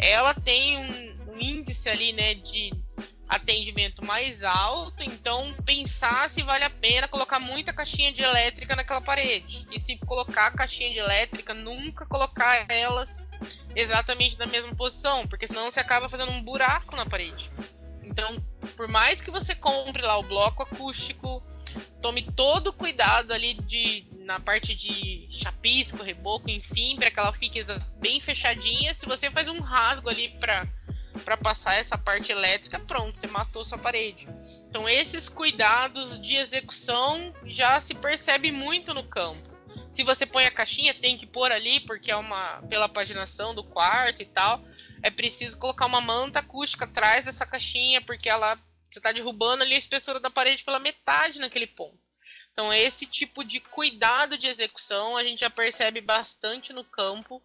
[0.00, 2.72] Ela tem um, um índice ali, né, de
[3.28, 9.00] atendimento mais alto, então pensar se vale a pena colocar muita caixinha de elétrica naquela
[9.00, 9.66] parede.
[9.70, 13.26] E se colocar caixinha de elétrica, nunca colocar elas
[13.74, 17.50] exatamente na mesma posição, porque senão você acaba fazendo um buraco na parede.
[18.02, 18.34] Então,
[18.76, 21.42] por mais que você compre lá o bloco acústico,
[22.00, 27.32] tome todo o cuidado ali de na parte de chapisco, reboco, enfim, para que ela
[27.32, 27.60] fique
[27.98, 28.92] bem fechadinha.
[28.92, 30.66] Se você faz um rasgo ali para
[31.24, 34.28] para passar essa parte elétrica, pronto, você matou sua parede.
[34.68, 39.56] Então esses cuidados de execução já se percebe muito no campo.
[39.90, 43.64] Se você põe a caixinha, tem que pôr ali porque é uma pela paginação do
[43.64, 44.62] quarto e tal.
[45.02, 48.58] É preciso colocar uma manta acústica atrás dessa caixinha porque ela
[48.90, 51.98] você está derrubando ali a espessura da parede pela metade naquele ponto.
[52.52, 57.42] Então esse tipo de cuidado de execução a gente já percebe bastante no campo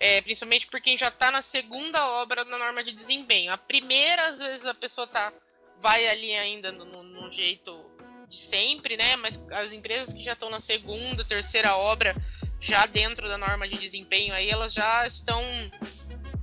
[0.00, 3.52] é, principalmente por quem já está na segunda obra da norma de desempenho.
[3.52, 5.32] A primeira, às vezes, a pessoa tá,
[5.80, 7.84] vai ali ainda no, no, jeito
[8.28, 9.16] de sempre, né?
[9.16, 12.14] Mas as empresas que já estão na segunda, terceira obra,
[12.60, 15.42] já dentro da norma de desempenho, aí elas já estão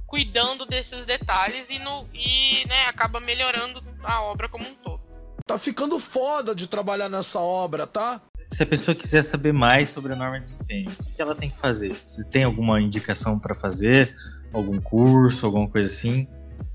[0.06, 5.02] cuidando desses detalhes e, no, e né, acaba melhorando a obra como um todo.
[5.46, 8.22] Tá ficando foda de trabalhar nessa obra, tá?
[8.56, 11.50] Se a pessoa quiser saber mais sobre a norma de desempenho, o que ela tem
[11.50, 11.94] que fazer?
[11.94, 14.16] Você tem alguma indicação para fazer?
[14.54, 16.26] Algum curso, alguma coisa assim?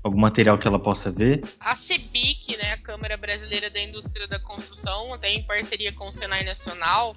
[0.03, 1.41] Algum material que ela possa ver?
[1.59, 6.11] A CEBIC, né, a Câmara Brasileira da Indústria da Construção, até em parceria com o
[6.11, 7.15] Senai Nacional,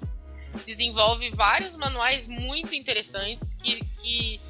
[0.65, 4.41] desenvolve vários manuais muito interessantes que, que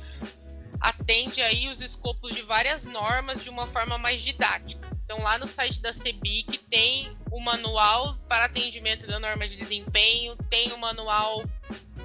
[0.79, 4.94] atende aí os escopos de várias normas de uma forma mais didática.
[5.05, 10.35] Então, lá no site da CEBIC tem o manual para atendimento da norma de desempenho,
[10.49, 11.43] tem o manual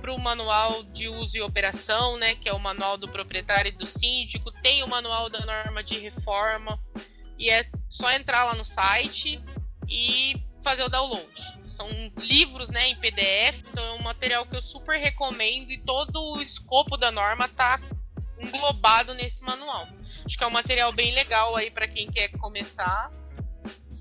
[0.01, 3.77] para o manual de uso e operação, né, que é o manual do proprietário e
[3.77, 6.79] do síndico, tem o manual da norma de reforma,
[7.39, 9.43] e é só entrar lá no site
[9.89, 11.59] e fazer o download.
[11.63, 11.89] São
[12.19, 16.41] livros, né, em PDF, então é um material que eu super recomendo e todo o
[16.41, 17.81] escopo da norma está
[18.39, 19.87] englobado nesse manual.
[20.25, 23.11] Acho que é um material bem legal aí para quem quer começar.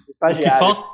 [0.09, 0.85] O que, falta,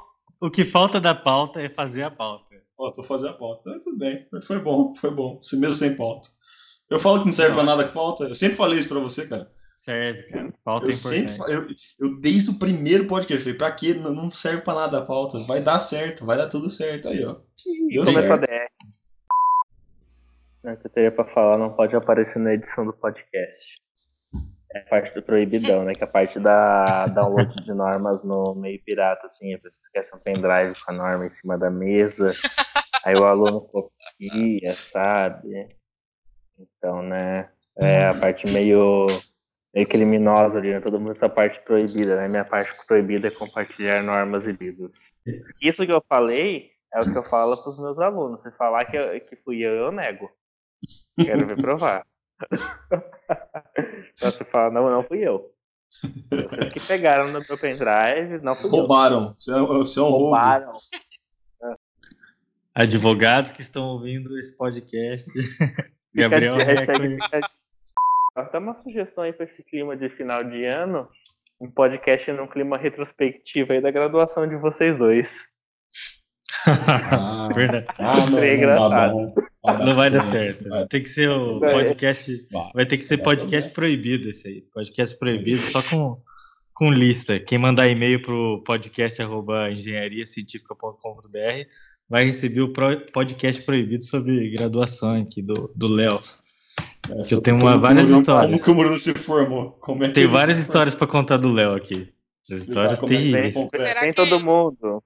[0.40, 2.44] o que falta da pauta é fazer a pauta.
[2.76, 3.70] Ó, tô fazendo a pauta.
[3.70, 4.26] Ah, tudo bem.
[4.42, 5.40] Foi bom, foi bom.
[5.54, 6.28] Mesmo sem pauta.
[6.90, 7.64] Eu falo que não serve não.
[7.64, 8.24] pra nada com pauta.
[8.24, 9.50] Eu sempre falei isso pra você, cara.
[9.84, 10.54] Serve, cara.
[10.64, 11.66] Pauta eu é sempre, eu,
[11.98, 13.92] eu, desde o primeiro podcast, falei, pra quê?
[13.92, 15.38] Não, não serve pra nada a pauta.
[15.40, 17.36] Vai dar certo, vai dar tudo certo aí, ó.
[17.90, 18.68] Deu Começou a DR.
[20.64, 23.78] O que eu teria pra falar não pode aparecer na edição do podcast.
[24.74, 25.92] É a parte do proibidão, né?
[25.92, 30.16] Que é a parte da download de normas no meio pirata, assim, a pessoa esquece
[30.16, 32.32] um pendrive com a norma em cima da mesa,
[33.04, 35.60] aí o aluno copia, sabe?
[36.58, 37.50] Então, né?
[37.76, 39.06] É a parte meio,
[39.74, 40.80] meio criminosa ali, né?
[40.80, 42.28] Todo mundo essa parte proibida, né?
[42.28, 45.12] Minha parte proibida é compartilhar normas e livros.
[45.60, 48.40] Isso que eu falei é o que eu falo para os meus alunos.
[48.42, 50.30] Se falar que, eu, que fui eu, eu nego.
[51.18, 52.06] Quero ver provar.
[54.16, 55.52] Então você fala, não, não fui eu.
[56.30, 59.34] Vocês que pegaram no meu pendrive, não fui Roubaram.
[59.48, 59.78] eu.
[59.78, 60.66] Você é um Roubaram.
[60.70, 61.78] Roubo.
[62.72, 65.28] Advogados que estão ouvindo esse podcast.
[66.14, 67.18] Gabriel hashtag...
[68.34, 71.08] Dá uma sugestão aí para esse clima de final de ano.
[71.60, 75.48] Um podcast num clima retrospectivo aí da graduação de vocês dois.
[76.66, 77.86] Ah, Verdade.
[77.96, 79.34] Ah, não, não, engraçado.
[79.84, 80.68] Não vai dar certo.
[80.68, 80.86] Vai.
[80.88, 82.48] Tem que ser o podcast.
[82.74, 84.62] Vai ter que ser podcast proibido esse aí.
[84.74, 86.20] Podcast proibido só com,
[86.74, 87.38] com lista.
[87.38, 89.22] Quem mandar e-mail pro podcast
[89.70, 91.68] engenhariacientifica.com.br
[92.08, 92.72] vai receber o
[93.12, 96.18] podcast proibido sobre graduação aqui do Léo.
[97.10, 98.50] É, eu tenho uma, várias histórias.
[98.50, 99.72] Como que o Bruno se formou?
[99.72, 102.12] Como é Tem várias histórias para contar do Léo aqui.
[102.42, 103.54] As histórias é terríveis.
[104.00, 105.02] Tem todo mundo.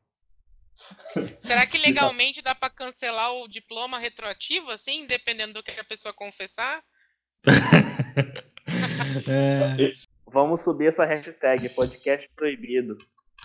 [1.40, 6.12] Será que legalmente dá para cancelar o diploma retroativo, assim, dependendo do que a pessoa
[6.12, 6.82] confessar?
[9.28, 9.92] é...
[10.30, 12.98] Vamos subir essa hashtag, podcast proibido.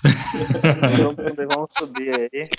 [1.47, 2.49] Vamos subir aí.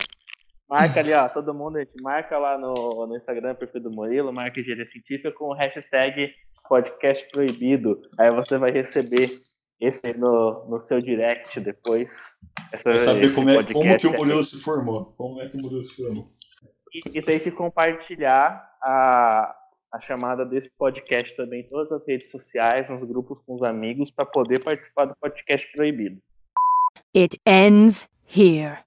[0.69, 4.33] Marca ali, ó, todo mundo, a gente marca lá no, no Instagram, perfil do Murilo,
[4.33, 6.33] marca Engenharia Científica com o hashtag
[6.69, 8.01] podcast proibido.
[8.19, 9.31] Aí você vai receber
[9.81, 12.37] esse aí no, no seu direct depois.
[12.73, 15.15] Essa, saber como, é, como que o Murilo se formou.
[15.17, 16.25] Como é que o Murilo se formou.
[16.95, 19.55] E, e tem que compartilhar a,
[19.93, 24.11] a chamada desse podcast também em todas as redes sociais, nos grupos com os amigos,
[24.11, 26.21] para poder participar do podcast proibido.
[27.15, 28.85] It ends here.